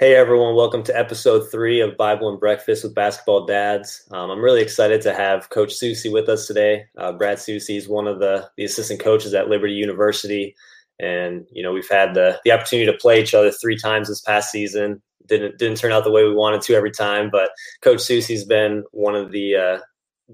Hey 0.00 0.14
everyone, 0.14 0.54
welcome 0.54 0.84
to 0.84 0.96
episode 0.96 1.50
three 1.50 1.80
of 1.80 1.96
Bible 1.96 2.28
and 2.28 2.38
Breakfast 2.38 2.84
with 2.84 2.94
Basketball 2.94 3.46
Dads. 3.46 4.06
Um, 4.12 4.30
I'm 4.30 4.38
really 4.38 4.60
excited 4.60 5.00
to 5.02 5.12
have 5.12 5.50
Coach 5.50 5.70
Soucie 5.70 6.12
with 6.12 6.28
us 6.28 6.46
today. 6.46 6.84
Uh, 6.96 7.10
Brad 7.10 7.38
Soucie 7.38 7.76
is 7.76 7.88
one 7.88 8.06
of 8.06 8.20
the, 8.20 8.48
the 8.56 8.62
assistant 8.62 9.00
coaches 9.00 9.34
at 9.34 9.48
Liberty 9.48 9.72
University. 9.72 10.54
And, 11.00 11.48
you 11.50 11.64
know, 11.64 11.72
we've 11.72 11.90
had 11.90 12.14
the, 12.14 12.38
the 12.44 12.52
opportunity 12.52 12.86
to 12.86 12.96
play 12.96 13.20
each 13.20 13.34
other 13.34 13.50
three 13.50 13.76
times 13.76 14.06
this 14.06 14.20
past 14.20 14.52
season. 14.52 15.02
Didn't, 15.26 15.58
didn't 15.58 15.78
turn 15.78 15.90
out 15.90 16.04
the 16.04 16.12
way 16.12 16.22
we 16.22 16.32
wanted 16.32 16.60
to 16.62 16.76
every 16.76 16.92
time, 16.92 17.28
but 17.28 17.50
Coach 17.80 17.98
Soucie's 17.98 18.44
been 18.44 18.84
one 18.92 19.16
of 19.16 19.32
the, 19.32 19.56
uh, 19.56 19.78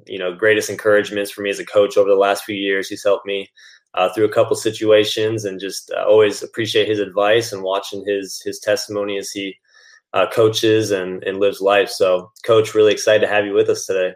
you 0.06 0.18
know, 0.18 0.34
greatest 0.34 0.68
encouragements 0.68 1.30
for 1.30 1.40
me 1.40 1.48
as 1.48 1.58
a 1.58 1.64
coach 1.64 1.96
over 1.96 2.10
the 2.10 2.16
last 2.16 2.44
few 2.44 2.54
years. 2.54 2.90
He's 2.90 3.02
helped 3.02 3.24
me 3.24 3.48
uh, 3.95 4.08
through 4.12 4.24
a 4.24 4.32
couple 4.32 4.56
situations 4.56 5.45
and 5.45 5.61
just 5.61 5.90
uh, 5.96 6.04
always 6.04 6.43
appreciate 6.43 6.88
his 6.88 6.98
advice 6.98 7.52
and 7.52 7.62
watching 7.62 8.04
his 8.06 8.40
his 8.44 8.58
testimony 8.58 9.18
as 9.18 9.30
he 9.30 9.56
uh, 10.12 10.26
coaches 10.30 10.90
and, 10.90 11.22
and 11.25 11.39
lives 11.39 11.61
life. 11.61 11.89
So, 11.89 12.30
Coach, 12.44 12.75
really 12.75 12.93
excited 12.93 13.26
to 13.26 13.32
have 13.32 13.44
you 13.44 13.53
with 13.53 13.68
us 13.68 13.84
today. 13.84 14.14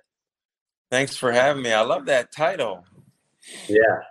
Thanks 0.90 1.16
for 1.16 1.32
having 1.32 1.62
me. 1.62 1.72
I 1.72 1.82
love 1.82 2.06
that 2.06 2.32
title. 2.32 2.84
Yeah. 3.68 4.02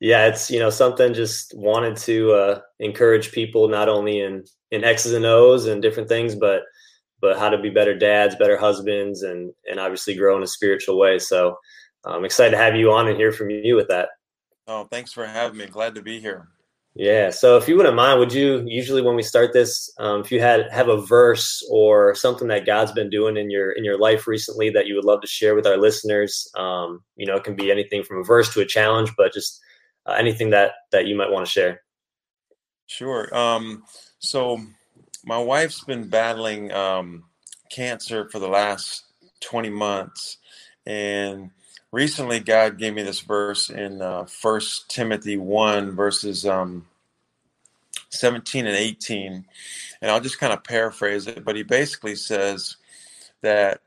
Yeah, 0.00 0.26
it's 0.26 0.50
you 0.50 0.58
know 0.58 0.70
something 0.70 1.14
just 1.14 1.54
wanted 1.56 1.96
to 1.98 2.32
uh, 2.32 2.60
encourage 2.78 3.32
people 3.32 3.68
not 3.68 3.88
only 3.88 4.20
in 4.20 4.44
in 4.70 4.84
X's 4.84 5.14
and 5.14 5.24
O's 5.24 5.66
and 5.66 5.80
different 5.80 6.08
things, 6.08 6.34
but 6.34 6.62
but 7.22 7.38
how 7.38 7.48
to 7.48 7.56
be 7.56 7.70
better 7.70 7.96
dads, 7.96 8.36
better 8.36 8.58
husbands, 8.58 9.22
and 9.22 9.52
and 9.70 9.80
obviously 9.80 10.14
grow 10.14 10.36
in 10.36 10.42
a 10.42 10.48
spiritual 10.48 10.98
way. 10.98 11.18
So 11.18 11.56
I'm 12.04 12.24
excited 12.24 12.50
to 12.50 12.62
have 12.62 12.76
you 12.76 12.92
on 12.92 13.08
and 13.08 13.16
hear 13.16 13.32
from 13.32 13.48
you 13.50 13.76
with 13.76 13.88
that. 13.88 14.10
Oh, 14.66 14.84
thanks 14.84 15.12
for 15.12 15.26
having 15.26 15.58
me. 15.58 15.66
Glad 15.66 15.94
to 15.94 16.02
be 16.02 16.20
here. 16.20 16.48
Yeah. 16.94 17.30
So 17.30 17.56
if 17.56 17.68
you 17.68 17.76
wouldn't 17.76 17.96
mind, 17.96 18.20
would 18.20 18.32
you 18.32 18.62
usually 18.66 19.02
when 19.02 19.16
we 19.16 19.22
start 19.22 19.52
this, 19.52 19.92
um, 19.98 20.20
if 20.20 20.30
you 20.30 20.40
had 20.40 20.70
have 20.70 20.88
a 20.88 21.00
verse 21.00 21.66
or 21.70 22.14
something 22.14 22.46
that 22.48 22.66
God's 22.66 22.92
been 22.92 23.10
doing 23.10 23.36
in 23.36 23.50
your 23.50 23.72
in 23.72 23.84
your 23.84 23.98
life 23.98 24.28
recently 24.28 24.70
that 24.70 24.86
you 24.86 24.94
would 24.94 25.04
love 25.04 25.20
to 25.22 25.26
share 25.26 25.56
with 25.56 25.66
our 25.66 25.76
listeners? 25.76 26.48
Um, 26.56 27.02
you 27.16 27.26
know, 27.26 27.34
it 27.34 27.44
can 27.44 27.56
be 27.56 27.72
anything 27.72 28.04
from 28.04 28.18
a 28.18 28.24
verse 28.24 28.52
to 28.54 28.60
a 28.60 28.66
challenge, 28.66 29.12
but 29.16 29.32
just 29.32 29.60
uh, 30.06 30.12
anything 30.12 30.50
that 30.50 30.72
that 30.92 31.06
you 31.06 31.16
might 31.16 31.32
want 31.32 31.44
to 31.44 31.50
share. 31.50 31.82
Sure. 32.86 33.34
Um, 33.36 33.82
so 34.20 34.60
my 35.24 35.38
wife's 35.38 35.82
been 35.82 36.08
battling 36.08 36.70
um, 36.70 37.24
cancer 37.70 38.28
for 38.28 38.38
the 38.38 38.48
last 38.48 39.02
20 39.40 39.70
months, 39.70 40.38
and 40.86 41.50
recently 41.94 42.40
God 42.40 42.76
gave 42.76 42.92
me 42.92 43.02
this 43.02 43.20
verse 43.20 43.70
in 43.70 44.02
uh, 44.02 44.24
First 44.24 44.90
Timothy 44.90 45.36
one 45.36 45.92
verses 45.92 46.44
um, 46.44 46.86
17 48.10 48.66
and 48.66 48.76
18, 48.76 49.44
and 50.02 50.10
I'll 50.10 50.20
just 50.20 50.40
kind 50.40 50.52
of 50.52 50.64
paraphrase 50.64 51.28
it. 51.28 51.44
But 51.44 51.54
he 51.56 51.62
basically 51.62 52.16
says 52.16 52.76
that 53.42 53.80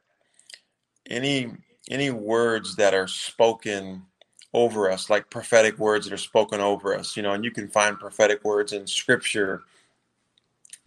any 1.10 1.52
any 1.90 2.10
words 2.10 2.78
that 2.78 2.94
are 2.94 3.08
spoken 3.08 4.04
over 4.54 4.90
us, 4.90 5.10
like 5.10 5.30
prophetic 5.30 5.78
words 5.78 6.06
that 6.06 6.14
are 6.14 6.18
spoken 6.18 6.62
over 6.62 6.96
us, 6.96 7.18
you 7.18 7.24
know, 7.24 7.34
and 7.34 7.44
you 7.44 7.52
can 7.52 7.68
find 7.68 8.00
prophetic 8.00 8.44
words 8.44 8.72
in 8.72 8.88
Scripture 8.88 9.64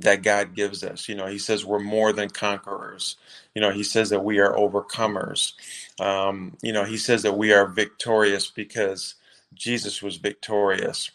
that 0.02 0.22
God 0.22 0.54
gives 0.54 0.84
us. 0.84 1.08
You 1.08 1.16
know, 1.16 1.26
He 1.26 1.38
says 1.38 1.64
we're 1.66 1.80
more 1.80 2.12
than 2.12 2.30
conquerors. 2.30 3.16
You 3.54 3.62
know, 3.62 3.70
He 3.72 3.84
says 3.84 4.10
that 4.10 4.24
we 4.24 4.40
are 4.40 4.54
overcomers. 4.54 5.52
Um, 6.00 6.56
you 6.62 6.72
know, 6.72 6.84
He 6.84 6.98
says 6.98 7.22
that 7.24 7.38
we 7.38 7.52
are 7.52 7.66
victorious 7.66 8.50
because 8.50 9.16
Jesus 9.54 10.02
was 10.02 10.16
victorious. 10.18 11.10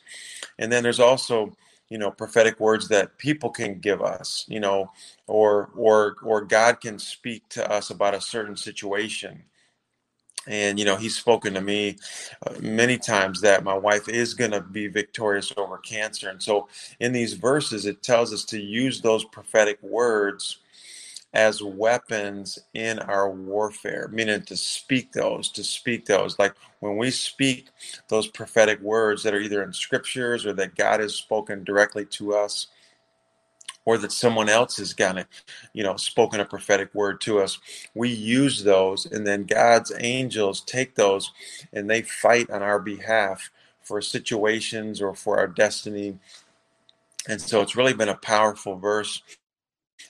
And 0.59 0.71
then 0.71 0.83
there's 0.83 0.99
also, 1.01 1.55
you 1.89 1.97
know, 1.97 2.11
prophetic 2.11 2.59
words 2.59 2.89
that 2.89 3.17
people 3.19 3.51
can 3.51 3.79
give 3.79 4.01
us. 4.01 4.45
You 4.49 4.61
know, 4.61 4.91
or 5.27 5.71
or 5.75 6.15
or 6.23 6.41
God 6.43 6.81
can 6.81 6.99
speak 6.99 7.49
to 7.51 7.69
us 7.71 7.89
about 7.91 8.15
a 8.15 8.21
certain 8.21 8.57
situation 8.57 9.43
and 10.47 10.79
you 10.79 10.85
know 10.85 10.95
he's 10.95 11.17
spoken 11.17 11.53
to 11.53 11.61
me 11.61 11.97
uh, 12.45 12.53
many 12.61 12.97
times 12.97 13.41
that 13.41 13.63
my 13.63 13.73
wife 13.73 14.07
is 14.09 14.33
going 14.33 14.51
to 14.51 14.61
be 14.61 14.87
victorious 14.87 15.51
over 15.57 15.77
cancer. 15.77 16.29
And 16.29 16.41
so 16.41 16.67
in 16.99 17.11
these 17.11 17.33
verses 17.33 17.85
it 17.85 18.03
tells 18.03 18.33
us 18.33 18.45
to 18.45 18.59
use 18.61 19.01
those 19.01 19.25
prophetic 19.25 19.81
words 19.81 20.59
as 21.33 21.61
weapons 21.61 22.59
in 22.73 22.97
our 22.99 23.29
warfare 23.29 24.09
meaning 24.11 24.41
to 24.43 24.55
speak 24.55 25.11
those 25.11 25.51
to 25.51 25.63
speak 25.63 26.05
those. 26.05 26.39
Like 26.39 26.53
when 26.79 26.97
we 26.97 27.11
speak 27.11 27.69
those 28.07 28.27
prophetic 28.27 28.79
words 28.81 29.23
that 29.23 29.33
are 29.33 29.41
either 29.41 29.63
in 29.63 29.73
scriptures 29.73 30.45
or 30.45 30.53
that 30.53 30.75
god 30.75 30.99
has 30.99 31.15
spoken 31.15 31.63
directly 31.63 32.05
to 32.05 32.33
us 32.35 32.67
or 33.85 33.97
that 33.99 34.11
someone 34.11 34.49
else 34.49 34.77
has 34.77 34.93
kind 34.93 35.19
of, 35.19 35.25
you 35.73 35.83
know, 35.83 35.95
spoken 35.95 36.39
a 36.39 36.45
prophetic 36.45 36.93
word 36.93 37.21
to 37.21 37.39
us. 37.39 37.59
We 37.93 38.09
use 38.09 38.63
those, 38.63 39.05
and 39.05 39.25
then 39.25 39.45
God's 39.45 39.91
angels 39.99 40.61
take 40.61 40.95
those 40.95 41.31
and 41.71 41.89
they 41.89 42.01
fight 42.01 42.49
on 42.49 42.63
our 42.63 42.79
behalf 42.79 43.51
for 43.81 44.01
situations 44.01 45.01
or 45.01 45.13
for 45.15 45.37
our 45.37 45.47
destiny. 45.47 46.17
And 47.27 47.41
so 47.41 47.61
it's 47.61 47.75
really 47.75 47.93
been 47.93 48.09
a 48.09 48.15
powerful 48.15 48.75
verse 48.77 49.21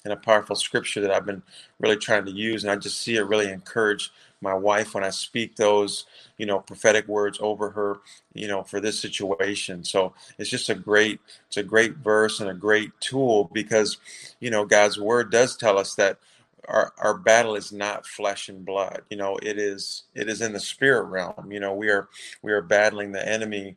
and 0.03 0.13
a 0.13 0.17
powerful 0.17 0.55
scripture 0.55 1.01
that 1.01 1.11
I've 1.11 1.25
been 1.25 1.43
really 1.79 1.97
trying 1.97 2.25
to 2.25 2.31
use. 2.31 2.63
And 2.63 2.71
I 2.71 2.75
just 2.77 3.01
see 3.01 3.17
it 3.17 3.27
really 3.27 3.49
encourage 3.51 4.11
my 4.41 4.53
wife 4.53 4.93
when 4.93 5.03
I 5.03 5.09
speak 5.09 5.55
those, 5.55 6.05
you 6.37 6.45
know, 6.45 6.59
prophetic 6.59 7.07
words 7.07 7.39
over 7.41 7.71
her, 7.71 7.97
you 8.33 8.47
know, 8.47 8.63
for 8.63 8.79
this 8.79 8.99
situation. 8.99 9.83
So 9.83 10.13
it's 10.37 10.49
just 10.49 10.69
a 10.69 10.75
great, 10.75 11.19
it's 11.47 11.57
a 11.57 11.63
great 11.63 11.97
verse 11.97 12.39
and 12.39 12.49
a 12.49 12.53
great 12.53 12.91
tool 12.99 13.49
because, 13.53 13.97
you 14.39 14.51
know, 14.51 14.65
God's 14.65 14.99
word 14.99 15.31
does 15.31 15.57
tell 15.57 15.77
us 15.77 15.95
that 15.95 16.19
our, 16.67 16.93
our 16.97 17.15
battle 17.15 17.55
is 17.55 17.71
not 17.71 18.07
flesh 18.07 18.49
and 18.49 18.65
blood 18.65 19.01
you 19.09 19.17
know 19.17 19.37
it 19.43 19.59
is 19.59 20.03
it 20.15 20.29
is 20.29 20.41
in 20.41 20.53
the 20.53 20.59
spirit 20.59 21.03
realm 21.03 21.51
you 21.51 21.59
know 21.59 21.73
we 21.73 21.89
are 21.89 22.09
we 22.41 22.51
are 22.51 22.61
battling 22.61 23.11
the 23.11 23.27
enemy 23.27 23.75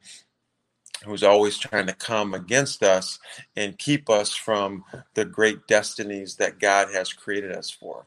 who's 1.05 1.23
always 1.23 1.59
trying 1.59 1.87
to 1.87 1.95
come 1.95 2.35
against 2.35 2.83
us 2.83 3.19
and 3.57 3.79
keep 3.79 4.11
us 4.11 4.35
from 4.35 4.85
the 5.15 5.25
great 5.25 5.67
destinies 5.67 6.37
that 6.37 6.59
God 6.59 6.89
has 6.93 7.13
created 7.13 7.53
us 7.53 7.71
for. 7.71 8.07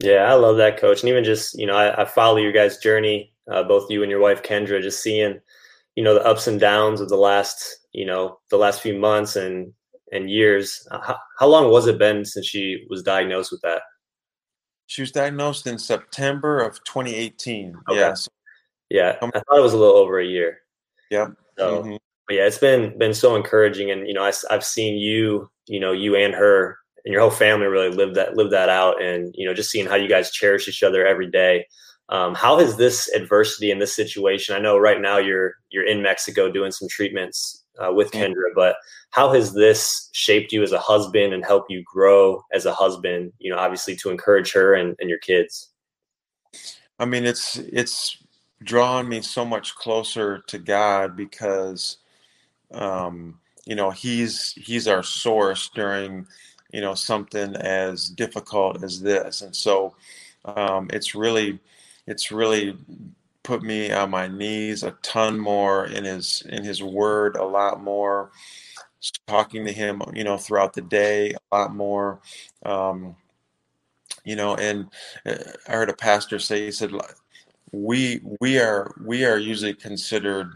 Yeah, 0.00 0.30
I 0.30 0.34
love 0.34 0.56
that, 0.56 0.78
coach. 0.78 1.00
And 1.00 1.08
even 1.08 1.24
just, 1.24 1.58
you 1.58 1.66
know, 1.66 1.76
I, 1.76 2.02
I 2.02 2.04
follow 2.04 2.38
your 2.38 2.52
guys' 2.52 2.78
journey, 2.78 3.32
uh, 3.50 3.62
both 3.62 3.90
you 3.90 4.02
and 4.02 4.10
your 4.10 4.20
wife, 4.20 4.42
Kendra, 4.42 4.82
just 4.82 5.02
seeing, 5.02 5.38
you 5.94 6.02
know, 6.02 6.14
the 6.14 6.24
ups 6.24 6.48
and 6.48 6.58
downs 6.58 7.00
of 7.00 7.08
the 7.08 7.16
last, 7.16 7.78
you 7.92 8.04
know, 8.04 8.40
the 8.50 8.56
last 8.56 8.80
few 8.80 8.98
months 8.98 9.36
and, 9.36 9.72
and 10.10 10.28
years. 10.28 10.86
Uh, 10.90 11.00
how, 11.00 11.18
how 11.38 11.46
long 11.46 11.70
was 11.70 11.86
it 11.86 11.98
been 11.98 12.24
since 12.24 12.46
she 12.46 12.84
was 12.90 13.02
diagnosed 13.02 13.52
with 13.52 13.60
that? 13.60 13.82
She 14.86 15.02
was 15.02 15.12
diagnosed 15.12 15.66
in 15.66 15.78
September 15.78 16.60
of 16.60 16.82
2018. 16.84 17.76
Okay. 17.88 17.98
Yes. 17.98 18.28
Yeah. 18.90 19.16
I 19.22 19.30
thought 19.30 19.58
it 19.58 19.62
was 19.62 19.72
a 19.72 19.78
little 19.78 19.96
over 19.96 20.18
a 20.18 20.26
year. 20.26 20.58
Yep. 21.10 21.32
So, 21.62 21.82
mm-hmm. 21.82 21.96
yeah, 22.34 22.46
it's 22.46 22.58
been, 22.58 22.96
been 22.98 23.14
so 23.14 23.36
encouraging. 23.36 23.90
And, 23.90 24.06
you 24.06 24.14
know, 24.14 24.24
I, 24.24 24.32
I've 24.50 24.64
seen 24.64 24.96
you, 24.96 25.50
you 25.66 25.80
know, 25.80 25.92
you 25.92 26.16
and 26.16 26.34
her 26.34 26.78
and 27.04 27.12
your 27.12 27.20
whole 27.20 27.30
family 27.30 27.66
really 27.66 27.90
live 27.90 28.14
that 28.14 28.36
live 28.36 28.50
that 28.50 28.68
out 28.68 29.02
and 29.02 29.34
you 29.36 29.46
know 29.46 29.54
just 29.54 29.70
seeing 29.70 29.86
how 29.86 29.94
you 29.94 30.08
guys 30.08 30.30
cherish 30.30 30.68
each 30.68 30.82
other 30.82 31.06
every 31.06 31.30
day 31.30 31.66
um, 32.08 32.34
how 32.34 32.58
has 32.58 32.76
this 32.76 33.08
adversity 33.14 33.70
in 33.70 33.78
this 33.78 33.94
situation 33.94 34.54
i 34.54 34.58
know 34.58 34.78
right 34.78 35.00
now 35.00 35.18
you're 35.18 35.54
you're 35.70 35.86
in 35.86 36.02
mexico 36.02 36.50
doing 36.50 36.70
some 36.70 36.88
treatments 36.88 37.64
uh, 37.78 37.92
with 37.92 38.10
mm. 38.12 38.20
kendra 38.20 38.50
but 38.54 38.76
how 39.10 39.32
has 39.32 39.54
this 39.54 40.08
shaped 40.12 40.52
you 40.52 40.62
as 40.62 40.72
a 40.72 40.78
husband 40.78 41.32
and 41.32 41.44
helped 41.44 41.70
you 41.70 41.82
grow 41.84 42.42
as 42.52 42.66
a 42.66 42.74
husband 42.74 43.32
you 43.38 43.50
know 43.50 43.58
obviously 43.58 43.96
to 43.96 44.10
encourage 44.10 44.52
her 44.52 44.74
and, 44.74 44.94
and 45.00 45.08
your 45.08 45.18
kids 45.18 45.70
i 46.98 47.04
mean 47.04 47.24
it's 47.24 47.56
it's 47.56 48.21
drawn 48.64 49.08
me 49.08 49.20
so 49.22 49.44
much 49.44 49.74
closer 49.74 50.38
to 50.46 50.58
god 50.58 51.16
because 51.16 51.98
um 52.72 53.38
you 53.64 53.74
know 53.74 53.90
he's 53.90 54.52
he's 54.52 54.88
our 54.88 55.02
source 55.02 55.70
during 55.74 56.26
you 56.72 56.80
know 56.80 56.94
something 56.94 57.54
as 57.56 58.08
difficult 58.08 58.82
as 58.82 59.00
this. 59.00 59.42
And 59.42 59.54
so 59.54 59.94
um, 60.44 60.88
it's 60.92 61.14
really 61.14 61.60
it's 62.06 62.32
really 62.32 62.76
put 63.42 63.62
me 63.62 63.92
on 63.92 64.10
my 64.10 64.28
knees 64.28 64.82
a 64.82 64.92
ton 65.02 65.38
more 65.38 65.86
in 65.86 66.04
his 66.04 66.42
in 66.48 66.64
his 66.64 66.82
word 66.82 67.36
a 67.36 67.44
lot 67.44 67.82
more 67.82 68.30
talking 69.26 69.64
to 69.66 69.72
him 69.72 70.00
you 70.14 70.24
know 70.24 70.36
throughout 70.36 70.72
the 70.74 70.82
day 70.82 71.32
a 71.32 71.56
lot 71.56 71.74
more. 71.74 72.20
Um, 72.64 73.16
you 74.24 74.36
know 74.36 74.54
and 74.54 74.86
uh, 75.26 75.34
i 75.68 75.72
heard 75.72 75.90
a 75.90 75.94
pastor 75.94 76.38
say 76.38 76.64
he 76.66 76.70
said 76.70 76.92
we 77.72 78.20
we 78.40 78.58
are 78.58 78.94
we 79.04 79.24
are 79.24 79.38
usually 79.38 79.74
considered 79.74 80.52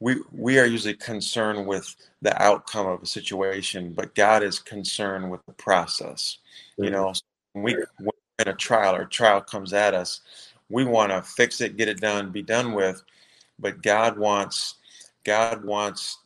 we 0.00 0.16
we 0.30 0.58
are 0.58 0.66
usually 0.66 0.94
concerned 0.94 1.66
with 1.66 1.94
the 2.22 2.40
outcome 2.42 2.86
of 2.86 3.02
a 3.02 3.06
situation, 3.06 3.92
but 3.92 4.14
God 4.14 4.42
is 4.42 4.58
concerned 4.58 5.30
with 5.30 5.44
the 5.46 5.52
process. 5.52 6.38
Mm-hmm. 6.72 6.84
You 6.84 6.90
know, 6.90 7.12
when 7.52 7.64
we 7.64 7.74
when 7.98 8.10
in 8.38 8.48
a 8.48 8.54
trial 8.54 8.94
or 8.94 9.02
a 9.02 9.08
trial 9.08 9.40
comes 9.40 9.72
at 9.72 9.94
us, 9.94 10.20
we 10.68 10.84
want 10.84 11.10
to 11.10 11.22
fix 11.22 11.60
it, 11.60 11.76
get 11.76 11.88
it 11.88 12.00
done, 12.00 12.30
be 12.30 12.42
done 12.42 12.72
with. 12.72 13.02
But 13.58 13.82
God 13.82 14.18
wants 14.18 14.76
God 15.24 15.64
wants, 15.64 16.18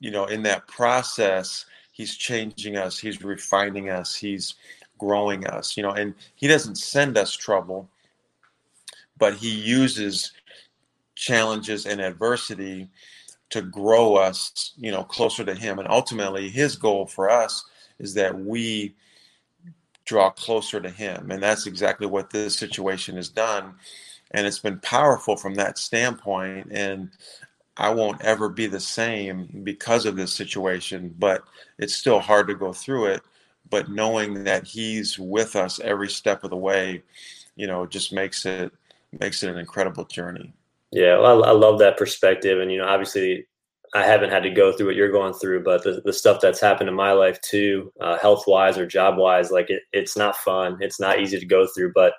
you 0.00 0.10
know, 0.10 0.26
in 0.26 0.42
that 0.42 0.66
process 0.66 1.64
he's 1.92 2.16
changing 2.16 2.76
us, 2.76 2.98
he's 2.98 3.22
refining 3.22 3.90
us, 3.90 4.14
he's 4.14 4.54
growing 4.98 5.46
us, 5.46 5.76
you 5.76 5.82
know, 5.82 5.92
and 5.92 6.14
he 6.34 6.46
doesn't 6.46 6.76
send 6.76 7.16
us 7.16 7.34
trouble, 7.34 7.88
but 9.22 9.34
he 9.34 9.50
uses 9.50 10.32
challenges 11.14 11.86
and 11.86 12.00
adversity 12.00 12.88
to 13.50 13.62
grow 13.62 14.16
us, 14.16 14.72
you 14.76 14.90
know, 14.90 15.04
closer 15.04 15.44
to 15.44 15.54
him. 15.54 15.78
And 15.78 15.86
ultimately 15.86 16.48
his 16.48 16.74
goal 16.74 17.06
for 17.06 17.30
us 17.30 17.64
is 18.00 18.14
that 18.14 18.36
we 18.36 18.96
draw 20.04 20.28
closer 20.30 20.80
to 20.80 20.90
him. 20.90 21.30
And 21.30 21.40
that's 21.40 21.68
exactly 21.68 22.08
what 22.08 22.30
this 22.30 22.58
situation 22.58 23.14
has 23.14 23.28
done. 23.28 23.74
And 24.32 24.44
it's 24.44 24.58
been 24.58 24.80
powerful 24.80 25.36
from 25.36 25.54
that 25.54 25.78
standpoint. 25.78 26.72
And 26.72 27.10
I 27.76 27.90
won't 27.90 28.22
ever 28.22 28.48
be 28.48 28.66
the 28.66 28.80
same 28.80 29.60
because 29.62 30.04
of 30.04 30.16
this 30.16 30.34
situation, 30.34 31.14
but 31.16 31.44
it's 31.78 31.94
still 31.94 32.18
hard 32.18 32.48
to 32.48 32.56
go 32.56 32.72
through 32.72 33.06
it. 33.06 33.22
But 33.70 33.88
knowing 33.88 34.42
that 34.42 34.66
he's 34.66 35.16
with 35.16 35.54
us 35.54 35.78
every 35.78 36.08
step 36.08 36.42
of 36.42 36.50
the 36.50 36.56
way, 36.56 37.04
you 37.54 37.68
know, 37.68 37.86
just 37.86 38.12
makes 38.12 38.44
it 38.46 38.72
makes 39.20 39.42
it 39.42 39.50
an 39.50 39.58
incredible 39.58 40.04
journey. 40.04 40.54
Yeah, 40.90 41.18
well, 41.18 41.44
I, 41.44 41.48
I 41.48 41.52
love 41.52 41.78
that 41.78 41.96
perspective, 41.96 42.60
and 42.60 42.70
you 42.70 42.78
know, 42.78 42.86
obviously, 42.86 43.46
I 43.94 44.04
haven't 44.04 44.30
had 44.30 44.42
to 44.42 44.50
go 44.50 44.72
through 44.72 44.86
what 44.86 44.96
you're 44.96 45.12
going 45.12 45.34
through, 45.34 45.64
but 45.64 45.84
the, 45.84 46.00
the 46.04 46.12
stuff 46.12 46.40
that's 46.40 46.60
happened 46.60 46.88
in 46.88 46.94
my 46.94 47.12
life 47.12 47.40
too, 47.42 47.92
uh, 48.00 48.18
health 48.18 48.44
wise 48.46 48.78
or 48.78 48.86
job 48.86 49.18
wise, 49.18 49.50
like 49.50 49.68
it, 49.68 49.82
it's 49.92 50.16
not 50.16 50.36
fun. 50.36 50.78
It's 50.80 50.98
not 50.98 51.20
easy 51.20 51.38
to 51.38 51.46
go 51.46 51.66
through, 51.66 51.92
but 51.94 52.14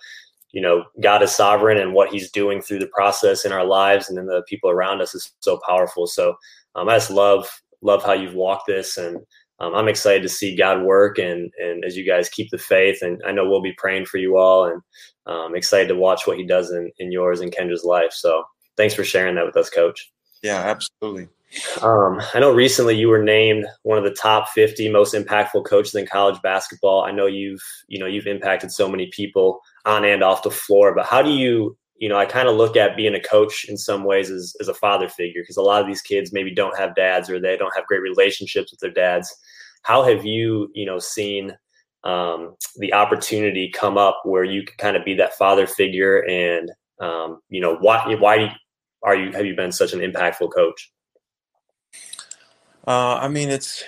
you 0.52 0.62
know, 0.62 0.84
God 1.02 1.24
is 1.24 1.32
sovereign 1.32 1.80
and 1.80 1.94
what 1.94 2.12
he's 2.12 2.32
doing 2.32 2.62
through 2.62 2.80
the 2.80 2.92
process 2.94 3.44
in 3.44 3.52
our 3.52 3.66
lives 3.66 4.08
and 4.08 4.20
in 4.20 4.28
the 4.28 4.44
people 4.48 4.70
around 4.70 5.02
us 5.02 5.16
is 5.16 5.32
so 5.40 5.60
powerful. 5.68 6.06
So 6.06 6.36
um, 6.76 6.88
I 6.88 6.98
just 6.98 7.10
love, 7.10 7.50
love 7.82 8.04
how 8.04 8.14
you've 8.14 8.36
walked 8.36 8.68
this 8.68 8.98
and 8.98 9.18
um, 9.60 9.74
I'm 9.74 9.88
excited 9.88 10.22
to 10.22 10.30
see 10.30 10.56
God 10.56 10.84
work 10.84 11.18
and, 11.18 11.52
and 11.58 11.84
as 11.84 11.98
you 11.98 12.06
guys 12.06 12.30
keep 12.30 12.52
the 12.52 12.60
faith 12.60 13.02
and 13.02 13.20
I 13.26 13.32
know 13.32 13.50
we'll 13.50 13.64
be 13.64 13.74
praying 13.78 14.06
for 14.06 14.18
you 14.18 14.38
all 14.38 14.66
and 14.66 14.80
um, 15.26 15.56
excited 15.56 15.88
to 15.88 15.96
watch 15.96 16.28
what 16.28 16.38
he 16.38 16.46
does 16.46 16.72
in, 16.72 16.92
in 17.00 17.12
yours 17.12 17.42
and 17.42 17.52
Kendra's 17.52 17.84
life. 17.84 18.14
So 18.14 18.44
thanks 18.78 18.94
for 18.94 19.04
sharing 19.04 19.36
that 19.36 19.46
with 19.46 19.58
us, 19.58 19.70
coach. 19.70 20.12
Yeah, 20.42 20.60
absolutely. 20.60 21.30
Um, 21.82 22.20
I 22.34 22.40
know 22.40 22.52
recently 22.52 22.96
you 22.96 23.10
were 23.10 23.24
named 23.24 23.66
one 23.84 23.98
of 23.98 24.04
the 24.04 24.14
top 24.14 24.50
50 24.50 24.90
most 24.90 25.14
impactful 25.14 25.66
coaches 25.66 25.96
in 25.96 26.08
college 26.08 26.42
basketball. 26.42 27.04
I 27.04 27.12
know 27.12 27.28
you've, 27.28 27.62
you 27.88 28.00
know, 28.00 28.08
you've 28.08 28.28
impacted 28.28 28.72
so 28.72 28.90
many 28.90 29.08
people 29.08 29.62
on 29.86 30.04
and 30.04 30.24
off 30.24 30.44
the 30.44 30.52
floor, 30.52 30.96
but 30.96 31.06
how 31.06 31.22
do 31.22 31.30
you, 31.30 31.78
you 31.98 32.10
know, 32.10 32.18
I 32.18 32.26
kind 32.26 32.48
of 32.48 32.56
look 32.56 32.76
at 32.76 32.98
being 32.98 33.14
a 33.14 33.22
coach 33.22 33.66
in 33.66 33.78
some 33.78 34.04
ways 34.04 34.32
as, 34.32 34.56
as 34.60 34.68
a 34.68 34.74
father 34.74 35.08
figure 35.08 35.42
because 35.42 35.58
a 35.58 35.62
lot 35.62 35.80
of 35.80 35.88
these 35.88 36.02
kids 36.02 36.34
maybe 36.34 36.54
don't 36.54 36.78
have 36.78 36.96
dads 36.96 37.30
or 37.30 37.40
they 37.40 37.56
don't 37.56 37.76
have 37.76 37.86
great 37.86 38.02
relationships 38.02 38.72
with 38.72 38.80
their 38.80 38.92
dads. 38.92 39.34
How 39.84 40.04
have 40.04 40.26
you, 40.26 40.70
you 40.74 40.86
know, 40.86 40.98
seen 40.98 41.56
um, 42.04 42.56
the 42.78 42.94
opportunity 42.94 43.70
come 43.70 43.98
up 43.98 44.22
where 44.24 44.44
you 44.44 44.64
can 44.64 44.76
kind 44.78 44.98
of 44.98 45.06
be 45.06 45.16
that 45.16 45.34
father 45.36 45.68
figure 45.68 46.20
and, 46.30 46.72
um, 47.00 47.42
you 47.50 47.62
know, 47.62 47.76
why, 47.78 48.16
why 48.16 48.56
are 49.04 49.16
you, 49.16 49.32
have 49.32 49.46
you 49.46 49.56
been 49.56 49.72
such 49.72 49.94
an 49.94 50.00
impactful 50.00 50.54
coach? 50.54 50.92
Uh, 52.86 53.16
I 53.22 53.30
mean, 53.30 53.50
it's 53.50 53.84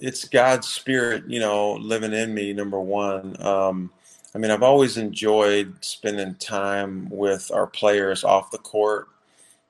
it's 0.00 0.28
God's 0.28 0.68
spirit, 0.68 1.24
you 1.26 1.40
know, 1.40 1.74
living 1.74 2.12
in 2.12 2.32
me. 2.32 2.52
Number 2.52 2.80
one. 2.80 3.40
Um, 3.44 3.90
I 4.34 4.38
mean, 4.38 4.50
I've 4.50 4.62
always 4.62 4.98
enjoyed 4.98 5.74
spending 5.80 6.34
time 6.34 7.08
with 7.10 7.50
our 7.50 7.66
players 7.66 8.22
off 8.22 8.50
the 8.50 8.58
court. 8.58 9.08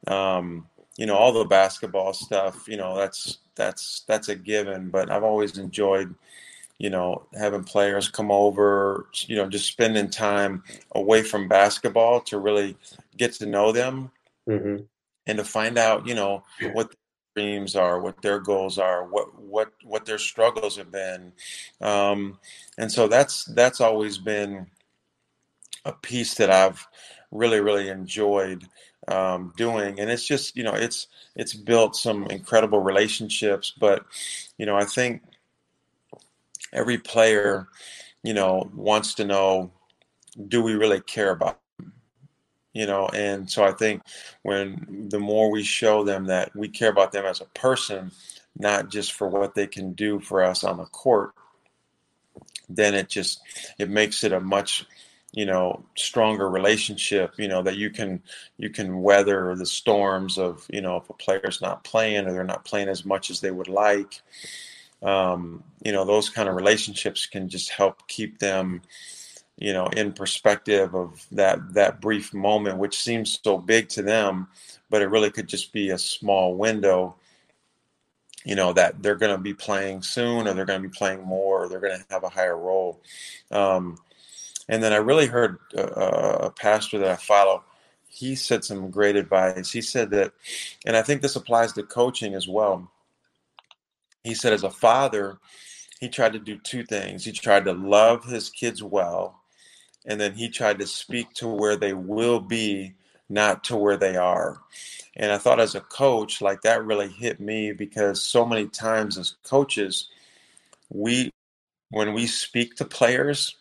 Um, 0.08 0.66
you 0.96 1.06
know, 1.06 1.14
all 1.14 1.32
the 1.32 1.44
basketball 1.44 2.12
stuff. 2.12 2.66
You 2.68 2.76
know, 2.76 2.96
that's 2.96 3.38
that's 3.54 4.00
that's 4.06 4.28
a 4.28 4.34
given. 4.34 4.90
But 4.90 5.10
I've 5.10 5.24
always 5.24 5.56
enjoyed, 5.56 6.14
you 6.78 6.90
know, 6.90 7.26
having 7.34 7.64
players 7.64 8.08
come 8.08 8.30
over. 8.30 9.06
You 9.26 9.36
know, 9.36 9.48
just 9.48 9.66
spending 9.66 10.10
time 10.10 10.62
away 10.92 11.22
from 11.22 11.48
basketball 11.48 12.20
to 12.22 12.38
really 12.38 12.76
get 13.16 13.32
to 13.34 13.46
know 13.46 13.72
them. 13.72 14.10
Mm-hmm 14.48 14.84
and 15.26 15.38
to 15.38 15.44
find 15.44 15.76
out, 15.76 16.06
you 16.06 16.14
know, 16.14 16.44
what 16.72 16.90
their 16.90 17.44
dreams 17.44 17.76
are, 17.76 18.00
what 18.00 18.22
their 18.22 18.38
goals 18.38 18.78
are, 18.78 19.04
what 19.04 19.38
what 19.40 19.72
what 19.84 20.06
their 20.06 20.18
struggles 20.18 20.76
have 20.76 20.90
been, 20.90 21.32
um, 21.80 22.38
and 22.78 22.90
so 22.90 23.08
that's 23.08 23.44
that's 23.46 23.80
always 23.80 24.18
been 24.18 24.66
a 25.84 25.92
piece 25.92 26.34
that 26.34 26.50
I've 26.50 26.86
really 27.30 27.60
really 27.60 27.88
enjoyed 27.88 28.66
um, 29.08 29.52
doing, 29.56 29.98
and 30.00 30.10
it's 30.10 30.26
just 30.26 30.56
you 30.56 30.62
know 30.62 30.74
it's 30.74 31.08
it's 31.34 31.54
built 31.54 31.96
some 31.96 32.26
incredible 32.26 32.80
relationships, 32.80 33.72
but 33.78 34.06
you 34.58 34.66
know 34.66 34.76
I 34.76 34.84
think 34.84 35.22
every 36.76 36.98
player 36.98 37.68
you 38.22 38.34
know 38.34 38.70
wants 38.74 39.14
to 39.14 39.24
know 39.24 39.70
do 40.48 40.62
we 40.62 40.74
really 40.74 41.00
care 41.00 41.30
about 41.30 41.58
you 42.72 42.86
know 42.86 43.08
and 43.08 43.50
so 43.50 43.64
i 43.64 43.72
think 43.72 44.02
when 44.42 45.08
the 45.10 45.18
more 45.18 45.50
we 45.50 45.62
show 45.62 46.04
them 46.04 46.26
that 46.26 46.54
we 46.54 46.68
care 46.68 46.90
about 46.90 47.12
them 47.12 47.24
as 47.24 47.40
a 47.40 47.46
person 47.46 48.10
not 48.58 48.90
just 48.90 49.12
for 49.12 49.28
what 49.28 49.54
they 49.54 49.66
can 49.66 49.92
do 49.94 50.20
for 50.20 50.42
us 50.42 50.62
on 50.62 50.76
the 50.76 50.84
court 50.86 51.32
then 52.68 52.94
it 52.94 53.08
just 53.08 53.40
it 53.78 53.88
makes 53.88 54.24
it 54.24 54.32
a 54.32 54.40
much 54.40 54.86
you 55.32 55.46
know 55.46 55.84
stronger 55.96 56.48
relationship 56.48 57.34
you 57.38 57.48
know 57.48 57.62
that 57.62 57.76
you 57.76 57.90
can 57.90 58.22
you 58.58 58.70
can 58.70 59.02
weather 59.02 59.54
the 59.54 59.66
storms 59.66 60.38
of 60.38 60.66
you 60.70 60.80
know 60.80 60.96
if 60.96 61.08
a 61.10 61.14
player's 61.14 61.60
not 61.60 61.84
playing 61.84 62.26
or 62.26 62.32
they're 62.32 62.44
not 62.44 62.64
playing 62.64 62.88
as 62.88 63.04
much 63.04 63.30
as 63.30 63.40
they 63.40 63.50
would 63.50 63.68
like 63.68 64.22
um, 65.02 65.62
you 65.84 65.92
know 65.92 66.04
those 66.04 66.28
kind 66.28 66.48
of 66.48 66.54
relationships 66.54 67.26
can 67.26 67.48
just 67.48 67.70
help 67.70 68.06
keep 68.08 68.38
them 68.38 68.82
you 69.58 69.72
know, 69.72 69.86
in 69.86 70.12
perspective 70.12 70.94
of 70.94 71.26
that 71.32 71.72
that 71.72 72.00
brief 72.00 72.34
moment, 72.34 72.78
which 72.78 72.98
seems 72.98 73.40
so 73.42 73.56
big 73.56 73.88
to 73.88 74.02
them, 74.02 74.48
but 74.90 75.02
it 75.02 75.08
really 75.08 75.30
could 75.30 75.48
just 75.48 75.72
be 75.72 75.90
a 75.90 75.98
small 75.98 76.54
window. 76.54 77.16
You 78.44 78.54
know 78.54 78.72
that 78.74 79.02
they're 79.02 79.16
going 79.16 79.34
to 79.34 79.42
be 79.42 79.54
playing 79.54 80.02
soon, 80.02 80.46
or 80.46 80.52
they're 80.52 80.66
going 80.66 80.82
to 80.82 80.88
be 80.88 80.94
playing 80.94 81.22
more, 81.24 81.64
or 81.64 81.68
they're 81.68 81.80
going 81.80 81.98
to 81.98 82.04
have 82.10 82.22
a 82.22 82.28
higher 82.28 82.56
role. 82.56 83.00
Um, 83.50 83.98
and 84.68 84.82
then 84.82 84.92
I 84.92 84.96
really 84.96 85.26
heard 85.26 85.58
a, 85.74 85.82
a 86.46 86.50
pastor 86.50 86.98
that 86.98 87.10
I 87.10 87.16
follow. 87.16 87.64
He 88.08 88.34
said 88.34 88.64
some 88.64 88.90
great 88.90 89.16
advice. 89.16 89.72
He 89.72 89.80
said 89.80 90.10
that, 90.10 90.32
and 90.84 90.96
I 90.96 91.02
think 91.02 91.22
this 91.22 91.36
applies 91.36 91.72
to 91.74 91.82
coaching 91.82 92.34
as 92.34 92.46
well. 92.46 92.90
He 94.26 94.34
said, 94.34 94.52
as 94.52 94.64
a 94.64 94.70
father, 94.70 95.38
he 96.00 96.08
tried 96.08 96.32
to 96.34 96.38
do 96.38 96.58
two 96.58 96.84
things. 96.84 97.24
He 97.24 97.32
tried 97.32 97.64
to 97.64 97.72
love 97.72 98.24
his 98.24 98.50
kids 98.50 98.82
well, 98.82 99.40
and 100.04 100.20
then 100.20 100.34
he 100.34 100.48
tried 100.48 100.78
to 100.80 100.86
speak 100.86 101.32
to 101.34 101.48
where 101.48 101.76
they 101.76 101.94
will 101.94 102.40
be 102.40 102.94
not 103.28 103.64
to 103.64 103.76
where 103.76 103.96
they 103.96 104.16
are 104.16 104.60
and 105.16 105.32
i 105.32 105.38
thought 105.38 105.58
as 105.58 105.74
a 105.74 105.80
coach 105.80 106.40
like 106.40 106.62
that 106.62 106.84
really 106.84 107.08
hit 107.08 107.40
me 107.40 107.72
because 107.72 108.22
so 108.22 108.46
many 108.46 108.68
times 108.68 109.18
as 109.18 109.36
coaches 109.42 110.08
we 110.90 111.30
when 111.90 112.14
we 112.14 112.26
speak 112.26 112.76
to 112.76 112.84
players 112.84 113.56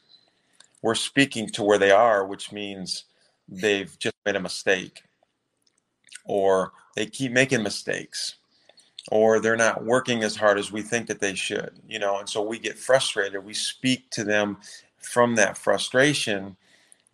we're 0.84 0.96
speaking 0.96 1.50
to 1.50 1.64
where 1.64 1.80
they 1.80 1.92
are 1.92 2.26
which 2.26 2.52
means 2.52 3.06
they've 3.50 3.98
just 3.98 4.16
made 4.26 4.36
a 4.36 4.40
mistake 4.40 5.02
or 6.26 6.72
they 6.96 7.08
keep 7.08 7.32
making 7.32 7.64
mistakes 7.64 8.36
or 9.12 9.40
they're 9.40 9.56
not 9.56 9.86
working 9.86 10.24
as 10.24 10.36
hard 10.36 10.58
as 10.58 10.72
we 10.72 10.82
think 10.82 11.08
that 11.08 11.20
they 11.20 11.36
should 11.36 11.72
you 11.88 12.00
know 12.00 12.18
and 12.20 12.28
so 12.28 12.42
we 12.42 12.58
get 12.58 12.78
frustrated 12.78 13.44
we 13.44 13.54
speak 13.54 14.10
to 14.10 14.24
them 14.24 14.58
from 14.98 15.36
that 15.36 15.58
frustration 15.58 16.58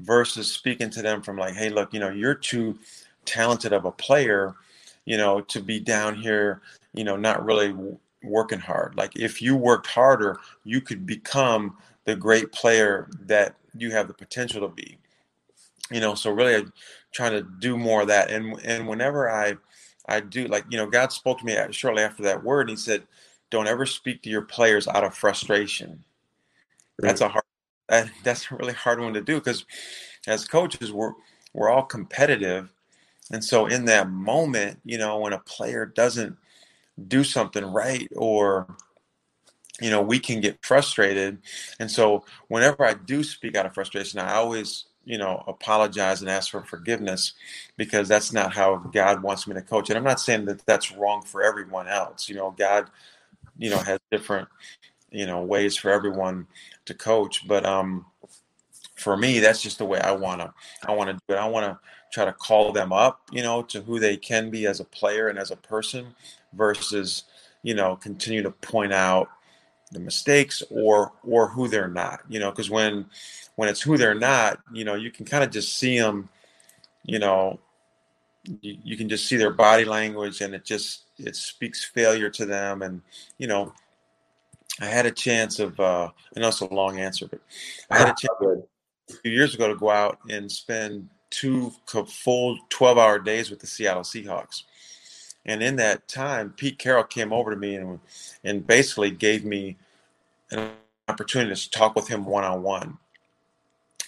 versus 0.02 0.52
speaking 0.52 0.90
to 0.90 1.02
them 1.02 1.22
from 1.22 1.38
like, 1.38 1.54
hey, 1.54 1.70
look, 1.70 1.94
you 1.94 2.00
know, 2.00 2.10
you're 2.10 2.36
too 2.36 2.78
talented 3.26 3.74
of 3.74 3.86
a 3.86 3.92
player, 3.92 4.56
you 5.06 5.18
know, 5.18 5.42
to 5.42 5.62
be 5.62 5.80
down 5.80 6.16
here, 6.16 6.62
you 6.94 7.04
know, 7.04 7.16
not 7.16 7.46
really 7.46 7.76
working 8.24 8.60
hard. 8.60 8.96
Like 8.96 9.16
if 9.16 9.42
you 9.42 9.56
worked 9.56 9.88
harder, 9.88 10.40
you 10.64 10.82
could 10.82 11.06
become 11.06 11.78
the 12.06 12.16
great 12.16 12.52
player 12.52 13.08
that 13.22 13.56
you 13.76 13.92
have 13.92 14.08
the 14.08 14.14
potential 14.14 14.62
to 14.62 14.74
be. 14.74 14.98
You 15.92 16.00
know, 16.00 16.16
so 16.16 16.32
really 16.32 16.56
I'm 16.56 16.74
trying 17.12 17.34
to 17.34 17.44
do 17.60 17.78
more 17.78 18.02
of 18.02 18.08
that. 18.08 18.32
And 18.32 18.60
and 18.64 18.88
whenever 18.88 19.30
I 19.30 19.58
I 20.08 20.20
do 20.20 20.48
like, 20.48 20.66
you 20.70 20.78
know, 20.78 20.88
God 20.88 21.12
spoke 21.12 21.40
to 21.40 21.46
me 21.46 21.58
shortly 21.72 22.04
after 22.04 22.24
that 22.24 22.44
word 22.44 22.70
and 22.70 22.78
he 22.78 22.82
said, 22.82 23.04
Don't 23.50 23.68
ever 23.68 23.86
speak 23.86 24.24
to 24.24 24.30
your 24.30 24.42
players 24.42 24.88
out 24.88 25.04
of 25.04 25.16
frustration. 25.16 26.04
That's 27.00 27.22
a 27.22 27.28
hard 27.28 27.44
that, 27.92 28.10
that's 28.24 28.50
a 28.50 28.56
really 28.56 28.74
hard 28.74 29.00
one 29.00 29.14
to 29.14 29.22
do 29.22 29.36
because 29.36 29.66
as 30.26 30.48
coaches 30.48 30.92
we're 30.92 31.14
we're 31.54 31.70
all 31.70 31.84
competitive 31.84 32.74
and 33.32 33.44
so 33.44 33.68
in 33.68 33.86
that 33.86 34.10
moment 34.10 34.80
you 34.84 34.98
know 34.98 35.20
when 35.20 35.34
a 35.34 35.40
player 35.40 35.86
doesn't 35.86 36.36
do 37.08 37.24
something 37.24 37.66
right 37.66 38.08
or 38.16 38.68
you 39.82 39.90
know 39.90 40.02
we 40.02 40.20
can 40.20 40.42
get 40.42 40.64
frustrated 40.64 41.40
and 41.80 41.90
so 41.90 42.24
whenever 42.48 42.86
i 42.86 42.94
do 42.94 43.24
speak 43.24 43.56
out 43.56 43.66
of 43.66 43.74
frustration 43.74 44.20
i 44.20 44.34
always 44.34 44.86
you 45.06 45.18
know 45.18 45.44
apologize 45.48 46.22
and 46.22 46.30
ask 46.30 46.52
for 46.52 46.62
forgiveness 46.64 47.34
because 47.78 48.08
that's 48.08 48.32
not 48.32 48.54
how 48.54 48.78
god 48.78 49.22
wants 49.24 49.48
me 49.48 49.54
to 49.54 49.62
coach. 49.62 49.90
And 49.90 49.98
i'm 49.98 50.04
not 50.04 50.20
saying 50.20 50.46
that 50.46 50.66
that's 50.66 50.92
wrong 50.92 51.22
for 51.24 51.42
everyone 51.42 51.88
else 51.88 52.30
you 52.30 52.36
know 52.36 52.52
god 52.58 52.90
you 53.58 53.70
know 53.70 53.80
has 53.80 54.00
different 54.12 54.48
you 55.12 55.26
know 55.26 55.42
ways 55.44 55.78
for 55.78 55.92
everyone 55.92 56.48
to 56.86 56.94
coach. 56.94 57.48
But 57.48 57.66
um 57.66 58.06
for 58.96 59.18
me 59.18 59.40
that's 59.40 59.62
just 59.62 59.80
the 59.80 59.86
way 59.86 60.00
i 60.02 60.12
want 60.12 60.42
to 60.42 60.54
i 60.86 60.94
want 60.94 61.10
to 61.10 61.14
do 61.14 61.34
it. 61.34 61.38
I 61.38 61.48
want 61.48 61.66
to 61.66 61.80
try 62.12 62.26
to 62.26 62.34
call 62.34 62.72
them 62.72 62.94
up 62.94 63.22
you 63.32 63.42
know 63.42 63.64
to 63.64 63.82
who 63.82 64.00
they 64.00 64.18
can 64.18 64.50
be 64.50 64.68
as 64.68 64.80
a 64.80 64.86
player 64.86 65.28
and 65.30 65.40
as 65.40 65.50
a 65.52 65.56
person 65.56 66.14
versus 66.54 67.24
you 67.64 67.74
know 67.74 67.96
continue 67.96 68.44
to 68.44 68.52
point 68.52 68.94
out 68.94 69.30
the 69.92 70.00
mistakes 70.00 70.64
or 70.70 71.12
or 71.24 71.48
who 71.48 71.68
they're 71.68 71.88
not 71.88 72.22
you 72.30 72.40
know 72.40 72.50
because 72.50 72.70
when 72.70 73.06
when 73.56 73.70
it's 73.70 73.82
who 73.82 73.98
they're 73.98 74.16
not 74.16 74.60
you 74.72 74.84
know 74.84 74.96
you 74.96 75.12
can 75.12 75.26
kind 75.26 75.44
of 75.44 75.52
just 75.52 75.78
see 75.78 76.00
them 76.00 76.30
you 77.04 77.20
know 77.20 77.60
you, 78.62 78.78
you 78.84 78.98
can 78.98 79.10
just 79.10 79.28
see 79.28 79.38
their 79.38 79.52
body 79.52 79.86
language 79.86 80.42
and 80.42 80.54
it 80.54 80.64
just 80.64 81.04
it 81.18 81.36
speaks 81.36 81.84
failure 81.84 82.30
to 82.30 82.46
them 82.46 82.82
and 82.82 83.02
you 83.38 83.48
know 83.48 83.74
i 84.80 84.86
had 84.86 85.06
a 85.06 85.12
chance 85.12 85.60
of 85.60 85.80
uh 85.80 86.10
i 86.36 86.40
know 86.40 86.48
it's 86.48 86.62
a 86.62 86.74
long 86.74 87.00
answer 87.00 87.28
but 87.28 87.42
i 87.90 87.98
had 87.98 88.10
a 88.10 88.16
chance 88.18 88.66
a 89.10 89.14
few 89.22 89.32
years 89.32 89.54
ago 89.54 89.68
to 89.68 89.76
go 89.76 89.90
out 89.90 90.20
and 90.30 90.52
spend 90.52 91.10
two 91.30 91.72
full 92.08 92.58
12 92.70 92.98
hour 92.98 93.20
days 93.20 93.50
with 93.50 93.60
the 93.60 93.68
seattle 93.68 94.04
seahawks 94.04 94.64
and 95.46 95.62
in 95.64 95.76
that 95.76 96.08
time 96.08 96.54
pete 96.56 96.78
carroll 96.78 97.04
came 97.04 97.34
over 97.34 97.52
to 97.52 97.58
me 97.58 97.76
and 97.76 98.00
and 98.44 98.68
basically 98.68 99.12
gave 99.12 99.44
me 99.44 99.78
an 100.52 100.72
opportunity 101.08 101.54
to 101.56 101.70
talk 101.72 101.96
with 101.96 102.08
him 102.08 102.26
one-on-one 102.26 102.98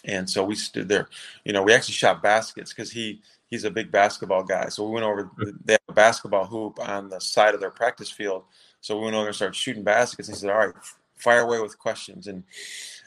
and 0.05 0.29
so 0.29 0.43
we 0.43 0.55
stood 0.55 0.87
there 0.87 1.07
you 1.43 1.53
know 1.53 1.63
we 1.63 1.73
actually 1.73 1.93
shot 1.93 2.21
baskets 2.21 2.71
because 2.73 2.91
he 2.91 3.21
he's 3.53 3.65
a 3.65 3.69
big 3.69 3.91
basketball 3.91 4.43
guy. 4.43 4.67
So 4.69 4.83
we 4.83 4.93
went 4.93 5.05
over. 5.05 5.25
Mm-hmm. 5.25 5.57
They 5.63 5.73
have 5.73 5.81
a 5.87 5.93
basketball 5.93 6.45
hoop 6.45 6.79
on 6.79 7.09
the 7.09 7.19
side 7.19 7.53
of 7.53 7.59
their 7.59 7.69
practice 7.69 8.09
field. 8.09 8.43
So 8.81 8.97
we 8.97 9.05
went 9.05 9.15
over 9.15 9.27
and 9.27 9.35
started 9.35 9.55
shooting 9.55 9.83
baskets. 9.83 10.27
He 10.27 10.33
said, 10.33 10.49
"All 10.49 10.57
right, 10.57 10.73
fire 11.15 11.41
away 11.41 11.59
with 11.59 11.77
questions." 11.77 12.25
And 12.25 12.43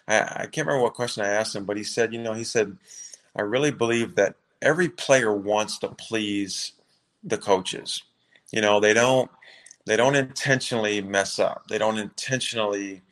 I, 0.07 0.21
I 0.21 0.47
can't 0.47 0.67
remember 0.69 0.85
what 0.85 0.95
question 0.95 1.25
I 1.25 1.31
asked 1.31 1.57
him, 1.57 1.65
but 1.65 1.77
he 1.77 1.83
said, 1.83 2.13
"You 2.13 2.23
know, 2.23 2.33
he 2.33 2.45
said, 2.45 2.77
I 3.35 3.43
really 3.43 3.73
believe 3.73 4.15
that 4.15 4.37
every 4.63 4.89
player 4.89 5.33
wants 5.33 5.79
to 5.79 5.89
please 5.89 6.73
the 7.25 7.39
coaches. 7.39 8.05
You 8.53 8.61
know, 8.63 8.81
they 8.81 8.95
don't 8.95 9.31
they 9.87 9.97
don't 9.97 10.17
intentionally 10.17 11.03
mess 11.03 11.39
up. 11.39 11.65
They 11.69 11.79
don't 11.79 11.99
intentionally, 11.99 13.03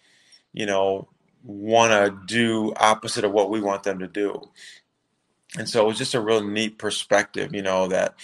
you 0.53 0.67
know, 0.67 1.09
want 1.45 1.93
to 1.93 2.35
do 2.35 2.73
opposite 2.77 3.25
of 3.25 3.33
what 3.33 3.51
we 3.51 3.61
want 3.61 3.85
them 3.85 3.99
to 4.01 4.09
do 4.09 4.43
and 5.59 5.69
so 5.69 5.83
it 5.85 5.87
was 5.89 5.99
just 5.99 6.15
a 6.15 6.21
real 6.21 6.43
neat 6.43 6.79
perspective 6.79 7.55
you 7.55 7.63
know 7.63 7.87
that 7.89 8.15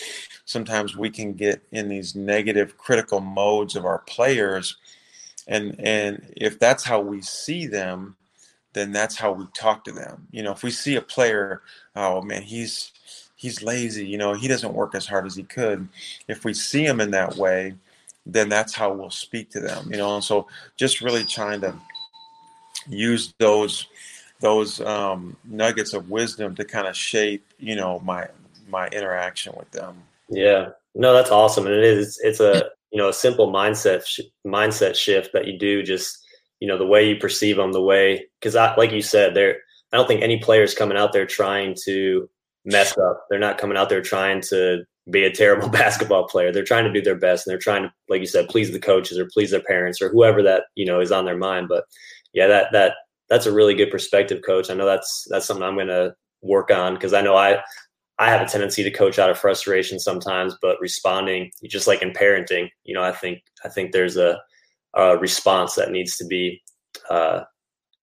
sometimes 0.45 0.97
we 0.97 1.11
can 1.11 1.33
get 1.35 1.62
in 1.73 1.88
these 1.88 2.14
negative 2.14 2.76
critical 2.79 3.21
modes 3.21 3.76
of 3.76 3.85
our 3.85 4.00
players 4.00 4.76
and 5.47 5.76
and 5.81 6.33
if 6.37 6.59
that's 6.59 6.85
how 6.85 7.00
we 7.00 7.21
see 7.23 7.67
them 7.67 8.17
then 8.73 8.93
that's 8.93 9.17
how 9.17 9.33
we 9.33 9.47
talk 9.57 9.85
to 9.85 9.93
them 9.93 10.26
you 10.31 10.43
know 10.43 10.52
if 10.52 10.62
we 10.62 10.71
see 10.71 10.97
a 10.97 11.02
player 11.02 11.62
oh 11.97 12.23
man 12.23 12.43
he's 12.43 12.93
he's 13.40 13.62
lazy 13.62 14.06
you 14.06 14.18
know 14.18 14.35
he 14.35 14.49
doesn't 14.49 14.75
work 14.75 14.94
as 14.94 15.06
hard 15.06 15.26
as 15.26 15.35
he 15.35 15.42
could 15.42 15.88
if 16.28 16.44
we 16.44 16.52
see 16.52 16.85
him 16.85 17.00
in 17.00 17.11
that 17.11 17.37
way 17.37 17.75
then 18.26 18.49
that's 18.49 18.75
how 18.75 18.92
we'll 18.92 19.11
speak 19.11 19.50
to 19.50 19.61
them 19.61 19.90
you 19.90 19.97
know 19.97 20.14
and 20.14 20.25
so 20.25 20.47
just 20.76 21.00
really 21.00 21.25
trying 21.25 21.61
to 21.61 21.75
use 22.88 23.35
those 23.38 23.87
those 24.40 24.80
um, 24.80 25.37
nuggets 25.44 25.92
of 25.92 26.11
wisdom 26.11 26.54
to 26.56 26.64
kind 26.64 26.87
of 26.87 26.97
shape, 26.97 27.44
you 27.59 27.76
know, 27.76 28.00
my 28.00 28.26
my 28.68 28.88
interaction 28.88 29.52
with 29.56 29.70
them. 29.70 30.02
Yeah, 30.28 30.70
no, 30.94 31.12
that's 31.12 31.30
awesome, 31.30 31.66
and 31.66 31.75
it 31.75 31.85
is. 31.85 32.18
It's 32.23 32.40
a 32.40 32.70
you 32.90 32.99
know 32.99 33.09
a 33.09 33.14
simple 33.14 33.52
mindset 33.52 34.06
sh- 34.06 34.20
mindset 34.47 34.94
shift 34.94 35.32
that 35.32 35.47
you 35.47 35.59
do. 35.59 35.82
Just 35.82 36.25
you 36.61 36.68
know 36.68 36.78
the 36.78 36.87
way 36.87 37.09
you 37.09 37.16
perceive 37.16 37.56
them, 37.56 37.73
the 37.73 37.82
way 37.82 38.26
because 38.40 38.56
I 38.56 38.75
like 38.76 38.92
you 38.92 39.02
said 39.02 39.35
there. 39.35 39.59
I 39.92 39.97
don't 39.97 40.06
think 40.06 40.23
any 40.23 40.38
players 40.38 40.75
coming 40.75 40.97
out 40.97 41.12
there 41.12 41.26
trying 41.26 41.76
to 41.85 42.28
mess 42.64 42.97
up. 42.99 43.25
They're 43.29 43.38
not 43.38 43.59
coming 43.59 43.76
out 43.76 43.88
there 43.88 44.02
trying 44.02 44.40
to 44.43 44.85
be 45.11 45.25
a 45.25 45.33
terrible 45.33 45.69
basketball 45.81 46.29
player. 46.29 46.52
They're 46.52 46.64
trying 46.64 46.85
to 46.85 46.93
do 46.93 47.02
their 47.02 47.19
best, 47.19 47.47
and 47.47 47.52
they're 47.52 47.59
trying 47.59 47.83
to, 47.83 47.93
like 48.09 48.21
you 48.21 48.26
said, 48.26 48.49
please 48.49 48.71
the 48.71 48.79
coaches 48.79 49.19
or 49.19 49.29
please 49.33 49.50
their 49.50 49.62
parents 49.62 50.00
or 50.00 50.09
whoever 50.09 50.43
that 50.43 50.64
you 50.75 50.87
know 50.87 51.00
is 51.00 51.12
on 51.12 51.25
their 51.25 51.38
mind. 51.38 51.69
But 51.69 51.85
yeah, 52.33 52.47
that 52.47 52.69
that 52.73 52.95
that's 53.29 53.47
a 53.47 53.52
really 53.52 53.75
good 53.75 53.90
perspective, 53.90 54.43
coach. 54.45 54.71
I 54.71 54.75
know 54.75 54.87
that's 54.87 55.26
that's 55.31 55.47
something 55.47 55.64
I'm 55.64 55.75
going 55.75 55.88
to 55.88 56.14
work 56.43 56.71
on 56.71 56.95
because 56.95 57.12
I 57.12 57.21
know 57.21 57.37
I 57.37 57.61
I 58.19 58.29
have 58.29 58.43
a 58.43 58.47
tendency 58.47 58.83
to 58.83 58.90
coach 58.90 59.19
out 59.19 59.31
of 59.31 59.38
frustration 59.38 59.99
sometimes, 59.99 60.55
but 60.61 60.79
responding 60.81 61.50
just 61.64 61.87
like 61.87 62.02
in 62.02 62.11
parenting, 62.11 62.69
you 62.85 62.95
know, 62.95 63.02
I 63.02 63.12
think 63.12 63.40
I 63.64 63.71
think 63.71 63.93
there's 63.93 64.19
a, 64.19 64.38
a 64.95 65.17
response 65.17 65.75
that 65.76 65.90
needs 65.90 66.19
to 66.19 66.26
be 66.26 66.61
uh, 67.09 67.45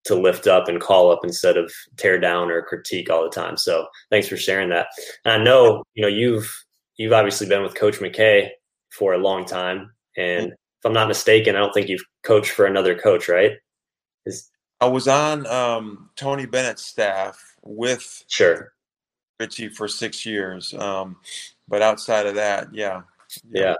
to 0.08 0.14
lift 0.14 0.46
up 0.46 0.68
and 0.68 0.80
call 0.80 1.10
up 1.10 1.20
instead 1.22 1.56
of 1.56 1.72
tear 1.96 2.18
down 2.18 2.50
or 2.50 2.62
critique 2.62 3.10
all 3.10 3.22
the 3.22 3.30
time. 3.30 3.56
So 3.56 3.86
thanks 4.10 4.28
for 4.28 4.36
sharing 4.36 4.70
that. 4.70 4.88
And 5.24 5.40
I 5.40 5.44
know 5.44 5.84
you 5.94 6.02
know 6.02 6.08
you've 6.08 6.52
you've 6.96 7.12
obviously 7.12 7.46
been 7.46 7.62
with 7.62 7.74
Coach 7.74 8.00
McKay 8.00 8.50
for 8.90 9.14
a 9.14 9.18
long 9.18 9.44
time, 9.44 9.92
and 10.16 10.48
if 10.48 10.84
I'm 10.84 10.92
not 10.92 11.08
mistaken, 11.08 11.56
I 11.56 11.60
don't 11.60 11.72
think 11.72 11.88
you've 11.88 12.04
coached 12.22 12.50
for 12.50 12.66
another 12.66 12.98
coach, 12.98 13.28
right? 13.28 13.52
Is 14.26 14.50
I 14.80 14.86
was 14.86 15.08
on 15.08 15.46
um, 15.46 16.10
Tony 16.16 16.46
Bennett's 16.46 16.84
staff 16.84 17.40
with 17.62 18.24
sure 18.28 18.72
Ritchie 19.38 19.68
for 19.68 19.88
six 19.88 20.24
years, 20.24 20.74
um, 20.74 21.16
but 21.68 21.82
outside 21.82 22.26
of 22.26 22.34
that, 22.36 22.72
yeah, 22.72 23.02
yeah. 23.50 23.74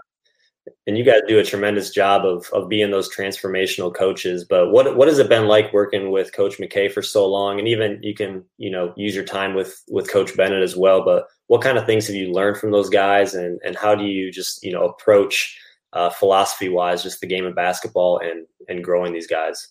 And 0.87 0.97
you 0.97 1.03
guys 1.03 1.21
do 1.27 1.39
a 1.39 1.43
tremendous 1.43 1.91
job 1.91 2.25
of 2.25 2.49
of 2.53 2.69
being 2.69 2.91
those 2.91 3.13
transformational 3.13 3.93
coaches. 3.93 4.43
But 4.43 4.71
what 4.71 4.95
what 4.95 5.07
has 5.07 5.19
it 5.19 5.29
been 5.29 5.47
like 5.47 5.73
working 5.73 6.11
with 6.11 6.33
Coach 6.33 6.57
McKay 6.57 6.91
for 6.91 7.01
so 7.01 7.27
long? 7.27 7.59
And 7.59 7.67
even 7.67 7.99
you 8.01 8.13
can 8.13 8.43
you 8.57 8.69
know 8.69 8.93
use 8.95 9.15
your 9.15 9.25
time 9.25 9.53
with 9.53 9.81
with 9.89 10.11
Coach 10.11 10.35
Bennett 10.35 10.63
as 10.63 10.75
well. 10.75 11.03
But 11.03 11.27
what 11.47 11.61
kind 11.61 11.77
of 11.77 11.85
things 11.85 12.07
have 12.07 12.15
you 12.15 12.31
learned 12.31 12.57
from 12.57 12.71
those 12.71 12.89
guys? 12.89 13.33
And 13.33 13.59
and 13.63 13.75
how 13.75 13.95
do 13.95 14.03
you 14.03 14.31
just 14.31 14.63
you 14.63 14.71
know 14.71 14.85
approach 14.85 15.59
uh, 15.93 16.09
philosophy 16.09 16.69
wise 16.69 17.03
just 17.03 17.21
the 17.21 17.27
game 17.27 17.45
of 17.45 17.55
basketball 17.55 18.19
and 18.19 18.45
and 18.67 18.83
growing 18.83 19.13
these 19.13 19.27
guys? 19.27 19.69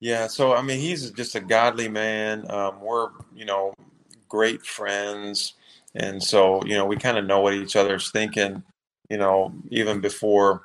Yeah, 0.00 0.26
so 0.26 0.54
I 0.54 0.62
mean, 0.62 0.78
he's 0.78 1.10
just 1.12 1.34
a 1.36 1.40
godly 1.40 1.88
man. 1.88 2.50
Um, 2.50 2.80
we're, 2.80 3.08
you 3.34 3.46
know, 3.46 3.72
great 4.28 4.62
friends, 4.62 5.54
and 5.94 6.22
so 6.22 6.62
you 6.64 6.74
know, 6.74 6.84
we 6.84 6.96
kind 6.96 7.16
of 7.16 7.24
know 7.24 7.40
what 7.40 7.54
each 7.54 7.76
other's 7.76 8.10
thinking, 8.10 8.62
you 9.08 9.16
know, 9.16 9.52
even 9.70 10.00
before 10.00 10.62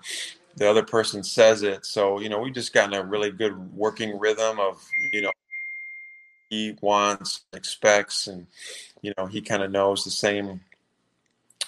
the 0.56 0.70
other 0.70 0.84
person 0.84 1.24
says 1.24 1.64
it. 1.64 1.86
So 1.86 2.20
you 2.20 2.30
know, 2.30 2.40
we 2.40 2.52
just 2.52 2.74
gotten 2.74 2.94
a 2.94 3.04
really 3.04 3.32
good 3.32 3.58
working 3.74 4.20
rhythm 4.20 4.60
of, 4.60 4.84
you 5.12 5.22
know, 5.22 5.32
he 6.50 6.76
wants, 6.82 7.46
expects, 7.54 8.28
and 8.28 8.48
you 9.02 9.14
know, 9.18 9.26
he 9.26 9.42
kind 9.42 9.64
of 9.64 9.72
knows 9.72 10.04
the 10.04 10.12
same 10.12 10.62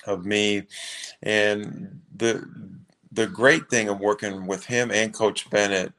of 0.06 0.26
me, 0.26 0.64
and 1.22 2.02
the 2.16 2.48
the 3.14 3.28
great 3.28 3.70
thing 3.70 3.90
of 3.90 4.00
working 4.00 4.48
with 4.48 4.66
him 4.66 4.92
and 4.92 5.14
Coach 5.14 5.50
Bennett 5.50 5.94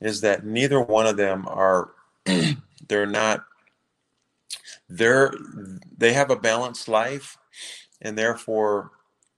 is 0.00 0.20
that 0.20 0.44
neither 0.44 0.80
one 0.80 1.06
of 1.06 1.16
them 1.16 1.46
are 1.48 1.90
they're 2.88 3.06
not 3.06 3.44
they're 4.88 5.32
they 5.96 6.12
have 6.12 6.30
a 6.30 6.36
balanced 6.36 6.86
life 6.86 7.38
and 8.02 8.18
therefore 8.18 8.90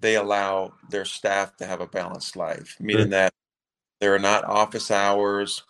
they 0.03 0.17
allow 0.17 0.73
their 0.91 1.07
staff 1.07 1.57
to 1.57 1.67
have 1.67 1.81
a 1.81 1.87
balanced 1.87 2.37
life 2.37 2.77
meaning 2.79 3.09
that 3.11 3.33
there 4.01 4.15
are 4.15 4.19
not 4.19 4.45
office 4.45 4.91
hours. 4.91 5.63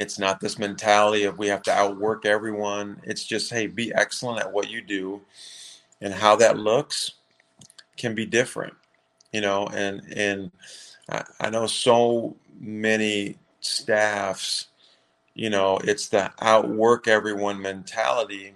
It's 0.00 0.18
not 0.18 0.40
this 0.40 0.58
mentality 0.58 1.24
of 1.24 1.38
we 1.38 1.46
have 1.46 1.62
to 1.62 1.72
outwork 1.72 2.26
everyone. 2.26 3.00
It's 3.04 3.24
just 3.24 3.52
hey 3.52 3.68
be 3.68 3.94
excellent 3.94 4.40
at 4.40 4.52
what 4.52 4.68
you 4.68 4.82
do 4.82 5.22
and 6.00 6.12
how 6.12 6.36
that 6.36 6.58
looks 6.58 7.12
can 7.96 8.14
be 8.14 8.26
different 8.26 8.74
you 9.32 9.40
know 9.40 9.66
and 9.68 10.00
and 10.16 10.50
I, 11.10 11.24
I 11.40 11.50
know 11.50 11.66
so 11.66 12.36
many 12.58 13.36
staffs 13.60 14.68
you 15.34 15.50
know 15.50 15.78
it's 15.78 16.08
the 16.08 16.32
outwork 16.40 17.08
everyone 17.08 17.60
mentality 17.60 18.54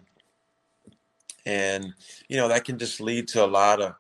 and 1.46 1.92
you 2.28 2.36
know 2.36 2.48
that 2.48 2.64
can 2.64 2.78
just 2.78 3.00
lead 3.00 3.28
to 3.28 3.44
a 3.44 3.46
lot 3.46 3.80
of 3.80 3.94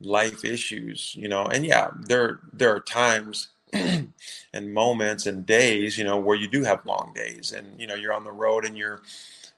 life 0.00 0.44
issues 0.44 1.14
you 1.16 1.28
know 1.28 1.44
and 1.46 1.64
yeah 1.64 1.88
there 2.00 2.40
there 2.52 2.74
are 2.74 2.80
times 2.80 3.48
and 3.72 4.12
moments 4.54 5.26
and 5.26 5.44
days 5.44 5.98
you 5.98 6.04
know 6.04 6.16
where 6.16 6.36
you 6.36 6.48
do 6.48 6.62
have 6.62 6.84
long 6.86 7.12
days 7.14 7.52
and 7.52 7.78
you 7.80 7.86
know 7.86 7.94
you're 7.94 8.12
on 8.12 8.24
the 8.24 8.32
road 8.32 8.64
and 8.64 8.76
you're 8.76 9.02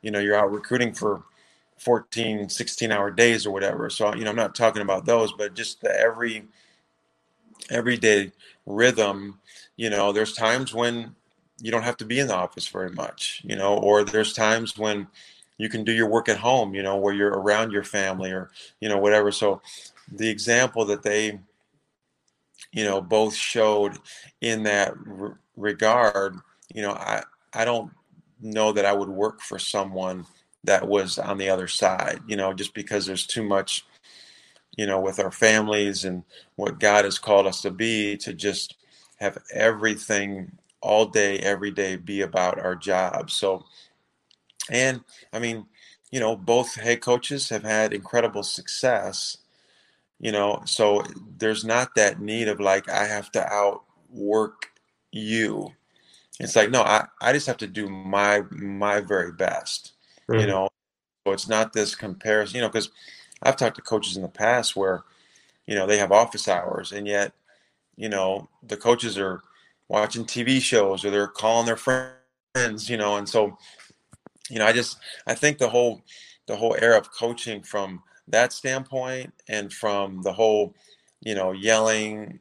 you 0.02 0.10
know 0.10 0.18
you're 0.18 0.36
out 0.36 0.50
recruiting 0.50 0.92
for 0.92 1.22
14 1.78 2.48
16 2.48 2.90
hour 2.90 3.10
days 3.10 3.46
or 3.46 3.50
whatever 3.50 3.90
so 3.90 4.14
you 4.14 4.24
know 4.24 4.30
i'm 4.30 4.36
not 4.36 4.54
talking 4.54 4.82
about 4.82 5.04
those 5.04 5.32
but 5.32 5.54
just 5.54 5.80
the 5.80 5.94
every 6.00 6.44
everyday 7.70 8.32
rhythm, 8.66 9.38
you 9.76 9.90
know, 9.90 10.12
there's 10.12 10.34
times 10.34 10.74
when 10.74 11.14
you 11.60 11.70
don't 11.70 11.82
have 11.82 11.96
to 11.98 12.04
be 12.04 12.18
in 12.18 12.26
the 12.26 12.34
office 12.34 12.66
very 12.68 12.90
much, 12.90 13.42
you 13.44 13.56
know, 13.56 13.76
or 13.78 14.04
there's 14.04 14.32
times 14.32 14.78
when 14.78 15.06
you 15.58 15.68
can 15.68 15.84
do 15.84 15.92
your 15.92 16.08
work 16.08 16.28
at 16.28 16.38
home, 16.38 16.74
you 16.74 16.82
know, 16.82 16.96
where 16.96 17.12
you're 17.12 17.38
around 17.38 17.70
your 17.70 17.84
family 17.84 18.30
or, 18.30 18.50
you 18.80 18.88
know, 18.88 18.96
whatever. 18.96 19.30
So 19.30 19.60
the 20.10 20.28
example 20.28 20.84
that 20.86 21.02
they 21.02 21.40
you 22.72 22.84
know, 22.84 23.00
both 23.00 23.34
showed 23.34 23.98
in 24.40 24.62
that 24.64 24.94
r- 25.18 25.38
regard. 25.56 26.36
You 26.72 26.82
know, 26.82 26.92
I 26.92 27.22
I 27.52 27.64
don't 27.64 27.90
know 28.40 28.72
that 28.72 28.84
I 28.86 28.92
would 28.92 29.08
work 29.08 29.40
for 29.40 29.58
someone 29.58 30.26
that 30.64 30.86
was 30.86 31.18
on 31.18 31.38
the 31.38 31.48
other 31.48 31.68
side. 31.68 32.20
You 32.26 32.36
know, 32.36 32.52
just 32.52 32.74
because 32.74 33.06
there's 33.06 33.26
too 33.26 33.42
much, 33.42 33.84
you 34.76 34.86
know, 34.86 35.00
with 35.00 35.18
our 35.18 35.32
families 35.32 36.04
and 36.04 36.24
what 36.56 36.80
God 36.80 37.04
has 37.04 37.18
called 37.18 37.46
us 37.46 37.60
to 37.62 37.70
be, 37.70 38.16
to 38.18 38.32
just 38.32 38.76
have 39.16 39.38
everything 39.52 40.52
all 40.80 41.06
day, 41.06 41.38
every 41.38 41.70
day 41.70 41.96
be 41.96 42.22
about 42.22 42.58
our 42.58 42.74
job. 42.74 43.30
So, 43.30 43.64
and 44.70 45.02
I 45.32 45.38
mean, 45.38 45.66
you 46.10 46.20
know, 46.20 46.36
both 46.36 46.74
head 46.76 47.00
coaches 47.00 47.48
have 47.50 47.64
had 47.64 47.92
incredible 47.92 48.42
success, 48.42 49.36
you 50.20 50.32
know, 50.32 50.62
so 50.66 51.02
there's 51.38 51.64
not 51.64 51.94
that 51.96 52.20
need 52.20 52.46
of 52.48 52.60
like, 52.60 52.88
I 52.88 53.06
have 53.06 53.32
to 53.32 53.52
outwork 53.52 54.66
you. 55.10 55.72
It's 56.38 56.54
like, 56.54 56.70
no, 56.70 56.82
I, 56.82 57.06
I 57.20 57.32
just 57.32 57.46
have 57.46 57.56
to 57.58 57.66
do 57.66 57.88
my, 57.88 58.42
my 58.50 59.00
very 59.00 59.32
best, 59.32 59.92
mm-hmm. 60.28 60.40
you 60.40 60.46
know, 60.46 60.68
so 61.26 61.32
it's 61.32 61.48
not 61.48 61.72
this 61.72 61.94
comparison, 61.94 62.56
you 62.56 62.62
know, 62.62 62.68
because 62.68 62.90
I've 63.42 63.56
talked 63.56 63.76
to 63.76 63.82
coaches 63.82 64.16
in 64.16 64.22
the 64.22 64.28
past 64.28 64.76
where, 64.76 65.04
you 65.66 65.74
know, 65.74 65.86
they 65.86 65.98
have 65.98 66.12
office 66.12 66.48
hours 66.48 66.92
and 66.92 67.06
yet, 67.06 67.32
you 67.96 68.08
know, 68.08 68.48
the 68.62 68.76
coaches 68.76 69.18
are 69.18 69.40
watching 69.88 70.24
TV 70.24 70.60
shows 70.60 71.04
or 71.04 71.10
they're 71.10 71.26
calling 71.26 71.66
their 71.66 71.76
friends, 71.76 72.88
you 72.90 72.96
know, 72.96 73.16
and 73.16 73.28
so, 73.28 73.56
you 74.50 74.58
know, 74.58 74.66
I 74.66 74.72
just 74.72 74.98
I 75.26 75.34
think 75.34 75.58
the 75.58 75.68
whole 75.68 76.02
the 76.46 76.56
whole 76.56 76.76
era 76.78 76.98
of 76.98 77.12
coaching 77.12 77.62
from 77.62 78.02
that 78.30 78.52
standpoint 78.52 79.32
and 79.48 79.72
from 79.72 80.22
the 80.22 80.32
whole, 80.32 80.74
you 81.20 81.34
know, 81.34 81.52
yelling 81.52 82.40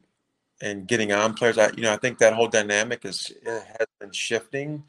and 0.62 0.86
getting 0.86 1.12
on 1.12 1.34
players, 1.34 1.58
I 1.58 1.70
you 1.76 1.82
know, 1.82 1.92
I 1.92 1.96
think 1.96 2.18
that 2.18 2.34
whole 2.34 2.48
dynamic 2.48 3.04
is 3.04 3.32
has 3.44 3.86
been 3.98 4.12
shifting, 4.12 4.84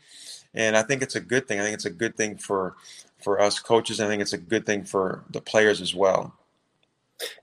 and 0.54 0.76
I 0.76 0.84
think 0.84 1.02
it's 1.02 1.16
a 1.16 1.22
good 1.22 1.48
thing. 1.48 1.60
I 1.60 1.64
think 1.64 1.76
it's 1.76 1.86
a 1.86 1.90
good 1.90 2.18
thing 2.18 2.38
for 2.38 2.76
for 3.22 3.40
us 3.40 3.60
coaches. 3.60 4.00
I 4.00 4.08
think 4.08 4.22
it's 4.22 4.34
a 4.34 4.38
good 4.38 4.66
thing 4.66 4.84
for 4.84 5.24
the 5.30 5.42
players 5.42 5.82
as 5.82 5.96
well. 5.96 6.34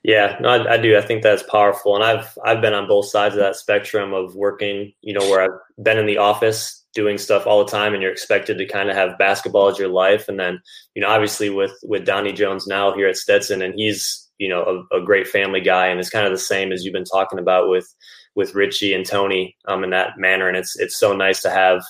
Yeah, 0.02 0.36
no, 0.40 0.48
I, 0.48 0.74
I, 0.74 0.76
do. 0.76 0.96
I 0.96 1.00
think 1.00 1.22
that's 1.22 1.42
powerful, 1.44 1.94
and 1.94 2.04
I've 2.04 2.36
I've 2.44 2.60
been 2.60 2.74
on 2.74 2.88
both 2.88 3.06
sides 3.06 3.34
of 3.34 3.40
that 3.40 3.56
spectrum 3.56 4.12
of 4.12 4.34
working. 4.34 4.92
You 5.02 5.14
know, 5.14 5.28
where 5.28 5.42
I've 5.42 5.84
been 5.84 5.98
in 5.98 6.06
the 6.06 6.18
office 6.18 6.77
doing 6.94 7.18
stuff 7.18 7.46
all 7.46 7.64
the 7.64 7.70
time, 7.70 7.92
and 7.94 8.02
you're 8.02 8.12
expected 8.12 8.58
to 8.58 8.66
kind 8.66 8.90
of 8.90 8.96
have 8.96 9.18
basketball 9.18 9.68
as 9.68 9.78
your 9.78 9.88
life, 9.88 10.28
and 10.28 10.38
then 10.38 10.60
you 10.94 11.02
know, 11.02 11.08
obviously 11.08 11.50
with 11.50 11.72
with 11.82 12.06
Donnie 12.06 12.32
Jones 12.32 12.66
now 12.66 12.92
here 12.94 13.08
at 13.08 13.16
Stetson, 13.16 13.62
and 13.62 13.74
he's 13.76 14.28
you 14.38 14.48
know 14.48 14.84
a, 14.92 14.98
a 14.98 15.04
great 15.04 15.26
family 15.26 15.60
guy, 15.60 15.86
and 15.86 16.00
it's 16.00 16.10
kind 16.10 16.26
of 16.26 16.32
the 16.32 16.38
same 16.38 16.72
as 16.72 16.84
you've 16.84 16.94
been 16.94 17.04
talking 17.04 17.38
about 17.38 17.68
with 17.68 17.92
with 18.34 18.54
Ritchie 18.54 18.94
and 18.94 19.04
Tony 19.04 19.56
um, 19.66 19.84
in 19.84 19.90
that 19.90 20.18
manner, 20.18 20.48
and 20.48 20.56
it's 20.56 20.78
it's 20.78 20.98
so 20.98 21.14
nice 21.14 21.42
to 21.42 21.50
have 21.50 21.82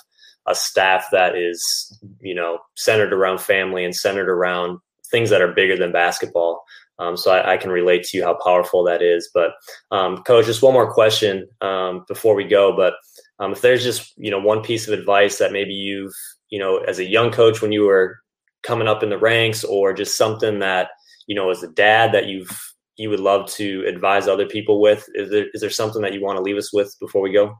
a 0.46 0.54
staff 0.54 1.06
that 1.12 1.36
is 1.36 1.98
you 2.20 2.34
know 2.34 2.58
centered 2.76 3.12
around 3.12 3.40
family 3.40 3.84
and 3.84 3.94
centered 3.94 4.28
around 4.28 4.78
things 5.10 5.30
that 5.30 5.42
are 5.42 5.52
bigger 5.52 5.76
than 5.76 5.92
basketball. 5.92 6.64
Um, 6.98 7.16
so 7.16 7.30
I, 7.30 7.52
I, 7.52 7.56
can 7.56 7.70
relate 7.70 8.02
to 8.04 8.16
you 8.16 8.24
how 8.24 8.36
powerful 8.44 8.82
that 8.84 9.02
is. 9.02 9.30
But 9.32 9.52
um, 9.92 10.18
coach, 10.24 10.46
just 10.46 10.62
one 10.62 10.72
more 10.72 10.92
question 10.92 11.46
um, 11.60 12.04
before 12.08 12.34
we 12.34 12.44
go. 12.44 12.76
But 12.76 12.94
um, 13.38 13.52
if 13.52 13.60
there's 13.60 13.82
just 13.82 14.12
you 14.16 14.30
know 14.30 14.40
one 14.40 14.62
piece 14.62 14.88
of 14.88 14.98
advice 14.98 15.38
that 15.38 15.52
maybe 15.52 15.72
you've 15.72 16.14
you 16.50 16.58
know 16.58 16.78
as 16.78 16.98
a 16.98 17.04
young 17.04 17.30
coach 17.30 17.62
when 17.62 17.72
you 17.72 17.82
were 17.82 18.18
coming 18.62 18.88
up 18.88 19.02
in 19.02 19.10
the 19.10 19.18
ranks, 19.18 19.64
or 19.64 19.92
just 19.92 20.16
something 20.16 20.58
that 20.58 20.90
you 21.26 21.34
know 21.34 21.50
as 21.50 21.62
a 21.62 21.68
dad 21.68 22.12
that 22.12 22.26
you've 22.26 22.50
you 22.96 23.08
would 23.10 23.20
love 23.20 23.48
to 23.52 23.84
advise 23.86 24.26
other 24.26 24.46
people 24.46 24.80
with, 24.80 25.08
is 25.14 25.30
there 25.30 25.46
is 25.54 25.60
there 25.60 25.70
something 25.70 26.02
that 26.02 26.12
you 26.12 26.22
want 26.22 26.36
to 26.36 26.42
leave 26.42 26.56
us 26.56 26.72
with 26.72 26.94
before 27.00 27.22
we 27.22 27.32
go? 27.32 27.56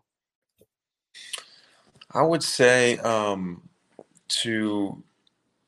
I 2.12 2.22
would 2.22 2.42
say 2.42 2.98
um, 2.98 3.68
to 4.28 5.02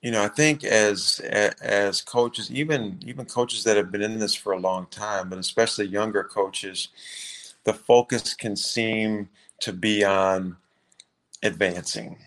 you 0.02 0.10
know, 0.10 0.24
I 0.24 0.28
think 0.28 0.64
as 0.64 1.20
as 1.20 2.00
coaches, 2.00 2.50
even 2.50 2.98
even 3.06 3.26
coaches 3.26 3.64
that 3.64 3.76
have 3.76 3.92
been 3.92 4.02
in 4.02 4.18
this 4.18 4.34
for 4.34 4.52
a 4.52 4.58
long 4.58 4.86
time, 4.86 5.28
but 5.28 5.38
especially 5.38 5.86
younger 5.86 6.24
coaches, 6.24 6.88
the 7.64 7.74
focus 7.74 8.34
can 8.34 8.56
seem 8.56 9.28
to 9.60 9.72
be 9.72 10.04
on 10.04 10.56
advancing. 11.42 12.18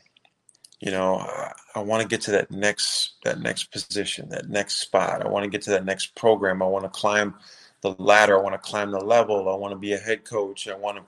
You 0.79 0.91
know, 0.91 1.17
I, 1.17 1.53
I 1.75 1.79
want 1.79 2.01
to 2.01 2.07
get 2.07 2.21
to 2.21 2.31
that 2.31 2.51
next 2.51 3.13
that 3.23 3.39
next 3.39 3.71
position, 3.71 4.29
that 4.29 4.49
next 4.49 4.79
spot. 4.79 5.25
I 5.25 5.29
want 5.29 5.43
to 5.43 5.49
get 5.49 5.61
to 5.63 5.71
that 5.71 5.85
next 5.85 6.15
program. 6.15 6.61
I 6.61 6.67
want 6.67 6.83
to 6.83 6.89
climb 6.89 7.35
the 7.81 7.91
ladder. 7.97 8.37
I 8.37 8.41
want 8.41 8.53
to 8.53 8.69
climb 8.69 8.91
the 8.91 8.99
level. 8.99 9.49
I 9.49 9.55
want 9.55 9.71
to 9.71 9.79
be 9.79 9.93
a 9.93 9.97
head 9.97 10.25
coach. 10.25 10.67
I 10.67 10.75
want 10.75 10.97
to, 10.97 11.03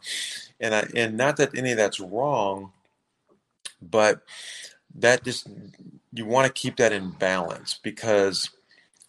and 0.60 0.74
I 0.74 0.88
and 0.96 1.18
not 1.18 1.38
that 1.38 1.58
any 1.58 1.72
of 1.72 1.78
that's 1.78 2.00
wrong, 2.00 2.72
but 3.82 4.24
that 4.96 5.24
just 5.24 5.48
you 6.14 6.26
want 6.26 6.48
to 6.48 6.54
keep 6.54 6.78
that 6.78 6.94
in 6.94 7.12
balance 7.12 7.80
because 7.84 8.50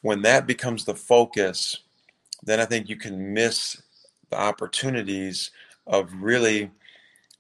when 0.03 0.23
that 0.23 0.47
becomes 0.47 0.85
the 0.85 0.95
focus, 0.95 1.79
then 2.43 2.61
I 2.61 2.65
think 2.65 2.89
you 2.89 2.97
can 2.97 3.33
miss 3.33 3.81
the 4.31 4.39
opportunities 4.39 5.51
of 5.87 6.13
really 6.15 6.71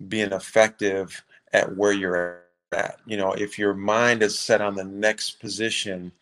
being 0.08 0.32
effective 0.32 1.24
at 1.52 1.76
where 1.76 1.92
you're 1.92 2.42
at. 2.72 2.98
You 3.06 3.16
know, 3.16 3.32
if 3.32 3.58
your 3.58 3.74
mind 3.74 4.22
is 4.22 4.38
set 4.38 4.60
on 4.60 4.74
the 4.74 4.84
next 4.84 5.40
position, 5.40 6.12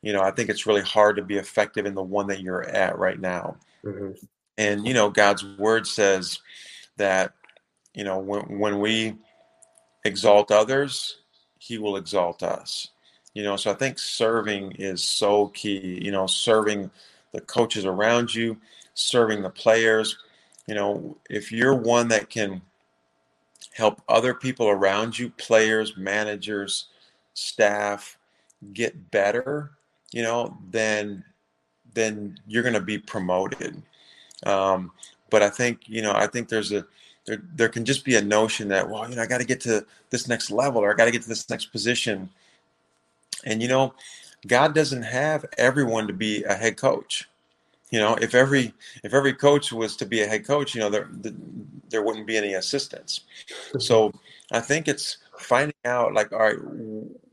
you 0.00 0.12
know, 0.12 0.22
I 0.22 0.30
think 0.30 0.48
it's 0.48 0.66
really 0.66 0.82
hard 0.82 1.16
to 1.16 1.22
be 1.22 1.36
effective 1.36 1.86
in 1.86 1.94
the 1.94 2.02
one 2.02 2.26
that 2.28 2.40
you're 2.40 2.64
at 2.64 2.98
right 2.98 3.20
now. 3.20 3.56
Mm-hmm. 3.84 4.12
And, 4.58 4.86
you 4.86 4.94
know, 4.94 5.10
God's 5.10 5.44
word 5.44 5.86
says 5.86 6.38
that, 6.96 7.32
you 7.94 8.04
know, 8.04 8.18
when, 8.18 8.58
when 8.58 8.80
we 8.80 9.16
exalt 10.04 10.50
others, 10.50 11.18
he 11.58 11.78
will 11.78 11.96
exalt 11.96 12.42
us. 12.42 12.88
You 13.34 13.42
know, 13.42 13.56
so 13.56 13.70
I 13.70 13.74
think 13.74 13.98
serving 13.98 14.72
is 14.72 15.02
so 15.02 15.48
key, 15.48 16.00
you 16.02 16.10
know, 16.10 16.26
serving 16.26 16.90
the 17.32 17.40
coaches 17.40 17.86
around 17.86 18.34
you, 18.34 18.58
serving 18.94 19.42
the 19.42 19.50
players. 19.50 20.18
You 20.66 20.74
know, 20.74 21.16
if 21.30 21.50
you're 21.50 21.74
one 21.74 22.08
that 22.08 22.28
can 22.28 22.60
help 23.74 24.02
other 24.08 24.34
people 24.34 24.68
around 24.68 25.18
you, 25.18 25.30
players, 25.30 25.96
managers, 25.96 26.86
staff, 27.34 28.18
get 28.72 29.10
better, 29.10 29.72
you 30.12 30.22
know, 30.22 30.56
then 30.70 31.24
then 31.94 32.38
you're 32.46 32.62
going 32.62 32.74
to 32.74 32.80
be 32.80 32.98
promoted. 32.98 33.82
Um, 34.46 34.92
but 35.30 35.42
I 35.42 35.50
think 35.50 35.80
you 35.86 36.02
know, 36.02 36.12
I 36.12 36.26
think 36.26 36.48
there's 36.48 36.72
a 36.72 36.86
there, 37.26 37.42
there 37.54 37.68
can 37.68 37.84
just 37.84 38.04
be 38.04 38.16
a 38.16 38.22
notion 38.22 38.68
that 38.68 38.88
well 38.88 39.08
you 39.08 39.16
know 39.16 39.22
i 39.22 39.26
got 39.26 39.38
to 39.38 39.46
get 39.46 39.60
to 39.60 39.84
this 40.10 40.28
next 40.28 40.50
level 40.50 40.82
or 40.82 40.92
i 40.92 40.96
got 40.96 41.04
to 41.04 41.10
get 41.10 41.22
to 41.22 41.28
this 41.28 41.48
next 41.48 41.66
position 41.66 42.28
and 43.44 43.62
you 43.62 43.68
know 43.68 43.94
god 44.46 44.74
doesn't 44.74 45.02
have 45.02 45.44
everyone 45.58 46.06
to 46.06 46.12
be 46.12 46.42
a 46.44 46.54
head 46.54 46.76
coach 46.76 47.28
you 47.92 48.00
know 48.00 48.16
if 48.16 48.34
every 48.34 48.74
if 49.04 49.14
every 49.14 49.34
coach 49.34 49.70
was 49.70 49.94
to 49.96 50.06
be 50.06 50.22
a 50.22 50.26
head 50.26 50.44
coach 50.44 50.74
you 50.74 50.80
know 50.80 50.90
there 50.90 51.08
there 51.90 52.02
wouldn't 52.02 52.26
be 52.26 52.36
any 52.36 52.54
assistants. 52.54 53.20
So 53.78 54.12
i 54.50 54.58
think 54.58 54.88
it's 54.88 55.18
finding 55.38 55.76
out 55.84 56.12
like 56.14 56.32
all 56.32 56.38
right 56.40 56.56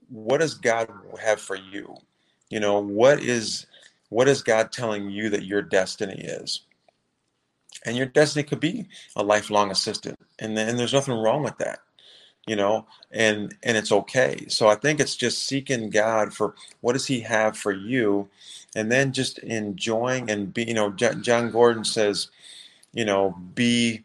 what 0.09 0.39
does 0.39 0.53
god 0.53 0.89
have 1.19 1.41
for 1.41 1.55
you? 1.55 1.95
You 2.49 2.59
know 2.59 2.79
what 2.79 3.23
is 3.23 3.65
what 4.09 4.27
is 4.27 4.43
god 4.43 4.71
telling 4.71 5.09
you 5.09 5.29
that 5.29 5.45
your 5.45 5.63
destiny 5.63 6.21
is? 6.21 6.61
And 7.85 7.95
your 7.95 8.07
destiny 8.07 8.43
could 8.43 8.59
be 8.59 8.87
a 9.15 9.23
lifelong 9.23 9.71
assistant 9.71 10.19
and 10.39 10.59
and 10.59 10.77
there's 10.77 10.93
nothing 10.93 11.15
wrong 11.15 11.41
with 11.41 11.57
that 11.59 11.79
you 12.47 12.55
know 12.57 12.85
and 13.11 13.55
and 13.63 13.77
it's 13.77 13.93
okay. 13.93 14.45
So 14.49 14.67
i 14.67 14.75
think 14.75 14.99
it's 14.99 15.15
just 15.15 15.45
seeking 15.45 15.89
god 15.89 16.33
for 16.33 16.55
what 16.81 16.93
does 16.93 17.07
he 17.07 17.21
have 17.21 17.55
for 17.55 17.71
you 17.71 18.27
and 18.75 18.91
then 18.91 19.11
just 19.11 19.39
enjoying 19.39 20.29
and 20.29 20.53
be 20.53 20.63
you 20.63 20.73
know 20.73 20.91
jon 20.91 21.51
gordon 21.51 21.83
says 21.83 22.29
you 22.93 23.05
know 23.05 23.35
be 23.53 24.03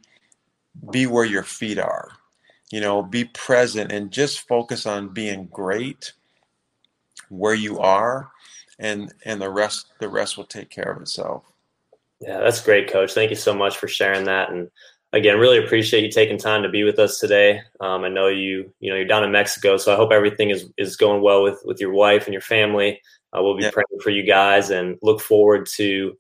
be 0.91 1.07
where 1.07 1.25
your 1.25 1.43
feet 1.43 1.79
are 1.79 2.11
you 2.71 2.81
know 2.81 3.03
be 3.03 3.25
present 3.25 3.93
and 3.93 4.11
just 4.11 4.47
focus 4.49 4.87
on 4.87 5.09
being 5.09 5.47
great 5.47 6.13
where 7.29 7.55
you 7.55 7.79
are 7.79 8.31
and 8.79 9.13
and 9.25 9.41
the 9.41 9.51
rest 9.51 9.87
the 10.01 10.09
rest 10.09 10.37
will 10.37 10.45
take 10.45 10.71
care 10.71 10.91
of 10.91 11.01
itself 11.01 11.45
yeah, 12.27 12.41
that's 12.41 12.63
great, 12.63 12.91
Coach. 12.91 13.13
Thank 13.13 13.31
you 13.31 13.37
so 13.37 13.55
much 13.55 13.77
for 13.77 13.89
sharing 13.89 14.25
that. 14.25 14.51
And 14.51 14.71
again, 15.13 15.39
really 15.39 15.63
appreciate 15.63 16.05
you 16.05 16.11
taking 16.11 16.39
time 16.39 16.63
to 16.63 16.69
be 16.69 16.83
with 16.85 16.99
us 16.99 17.19
today. 17.19 17.61
Um, 17.81 18.05
I 18.05 18.09
know 18.09 18.29
you, 18.29 18.73
you 18.81 18.91
know, 18.91 18.97
you're 18.97 19.05
down 19.05 19.25
in 19.25 19.33
Mexico, 19.33 19.77
so 19.77 19.93
I 19.93 19.97
hope 19.97 20.13
everything 20.13 20.51
is 20.51 20.71
is 20.79 20.97
going 20.97 21.23
well 21.23 21.43
with 21.43 21.61
with 21.65 21.81
your 21.81 21.93
wife 21.93 22.25
and 22.25 22.33
your 22.33 22.41
family. 22.41 23.01
Uh, 23.35 23.43
we'll 23.43 23.57
be 23.57 23.65
yeah. 23.65 23.71
praying 23.71 24.01
for 24.03 24.11
you 24.11 24.23
guys 24.23 24.71
and 24.71 24.97
look 25.03 25.21
forward 25.21 25.67
to 25.67 26.17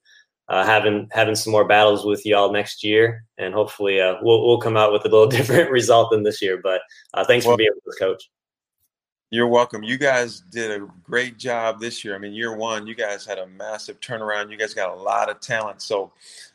uh, 0.49 0.65
having 0.65 1.09
having 1.13 1.35
some 1.35 1.53
more 1.53 1.65
battles 1.67 2.05
with 2.05 2.27
y'all 2.27 2.53
next 2.53 2.85
year, 2.85 3.25
and 3.39 3.55
hopefully 3.55 4.01
uh, 4.01 4.17
we'll 4.21 4.47
we'll 4.47 4.61
come 4.61 4.77
out 4.77 4.93
with 4.93 5.05
a 5.05 5.09
little 5.09 5.27
different 5.39 5.71
result 5.71 6.11
than 6.11 6.23
this 6.23 6.43
year. 6.43 6.61
But 6.63 6.83
uh, 7.15 7.25
thanks 7.25 7.47
well, 7.47 7.55
for 7.55 7.59
being 7.59 7.71
with 7.75 7.95
us, 7.95 7.99
Coach. 7.99 8.31
You're 9.31 9.49
welcome. 9.49 9.83
You 9.83 9.99
guys 9.99 10.41
did 10.53 10.71
a 10.71 10.87
great 11.03 11.39
job 11.39 11.81
this 11.81 12.05
year. 12.05 12.15
I 12.15 12.19
mean, 12.19 12.35
year 12.35 12.55
one, 12.55 12.87
you 12.87 12.95
guys 12.95 13.25
had 13.25 13.39
a 13.39 13.47
massive 13.47 13.99
turnaround. 14.01 14.51
You 14.51 14.57
guys 14.57 14.75
got 14.75 14.91
a 14.91 15.01
lot 15.01 15.29
of 15.29 15.41
talent. 15.41 15.83
So 15.83 16.13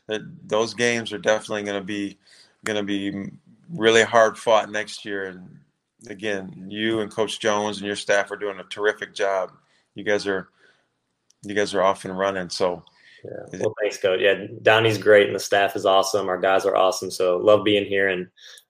that 0.08 0.22
those 0.48 0.74
games 0.74 1.12
are 1.12 1.18
definitely 1.18 1.64
going 1.64 1.80
to 1.80 1.86
be 1.86 2.18
going 2.64 2.78
to 2.78 2.84
be 2.84 3.32
really 3.74 4.04
hard 4.04 4.38
fought 4.38 4.70
next 4.70 5.04
year. 5.04 5.26
And 5.26 5.60
again, 6.08 6.68
you 6.70 7.02
and 7.02 7.12
Coach 7.12 7.40
Jones 7.40 7.78
and 7.78 7.88
your 7.88 7.96
staff 7.96 8.32
are 8.32 8.38
doing 8.38 8.60
a 8.60 8.64
terrific 8.64 9.14
job. 9.14 9.52
You 10.00 10.06
guys 10.06 10.26
are 10.26 10.48
you 11.44 11.54
guys 11.54 11.74
are 11.74 11.84
off 11.84 12.06
and 12.06 12.18
running. 12.18 12.50
So 12.50 12.84
yeah. 13.24 13.60
Well, 13.60 13.76
thanks, 13.82 13.98
Coach. 13.98 14.22
Yeah, 14.22 14.46
Donnie's 14.62 14.98
great, 14.98 15.28
and 15.28 15.36
the 15.36 15.40
staff 15.40 15.76
is 15.76 15.86
awesome. 15.86 16.30
Our 16.30 16.40
guys 16.40 16.66
are 16.66 16.76
awesome. 16.76 17.12
So 17.12 17.38
love 17.38 17.66
being 17.66 17.86
here, 17.86 18.08
and 18.08 18.28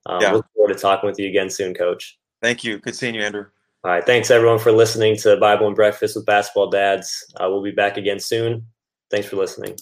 um, 0.07 0.21
yeah. 0.21 0.31
look 0.31 0.45
forward 0.55 0.73
to 0.73 0.79
talking 0.79 1.07
with 1.07 1.19
you 1.19 1.27
again 1.27 1.49
soon, 1.49 1.73
Coach. 1.73 2.17
Thank 2.41 2.63
you. 2.63 2.79
Good 2.79 2.95
seeing 2.95 3.15
you, 3.15 3.21
Andrew. 3.21 3.45
All 3.83 3.91
right. 3.91 4.05
Thanks, 4.05 4.31
everyone, 4.31 4.59
for 4.59 4.71
listening 4.71 5.17
to 5.17 5.37
Bible 5.37 5.67
and 5.67 5.75
Breakfast 5.75 6.15
with 6.15 6.25
Basketball 6.25 6.69
Dads. 6.69 7.31
Uh, 7.35 7.47
we'll 7.49 7.63
be 7.63 7.71
back 7.71 7.97
again 7.97 8.19
soon. 8.19 8.65
Thanks 9.11 9.27
for 9.27 9.35
listening. 9.35 9.77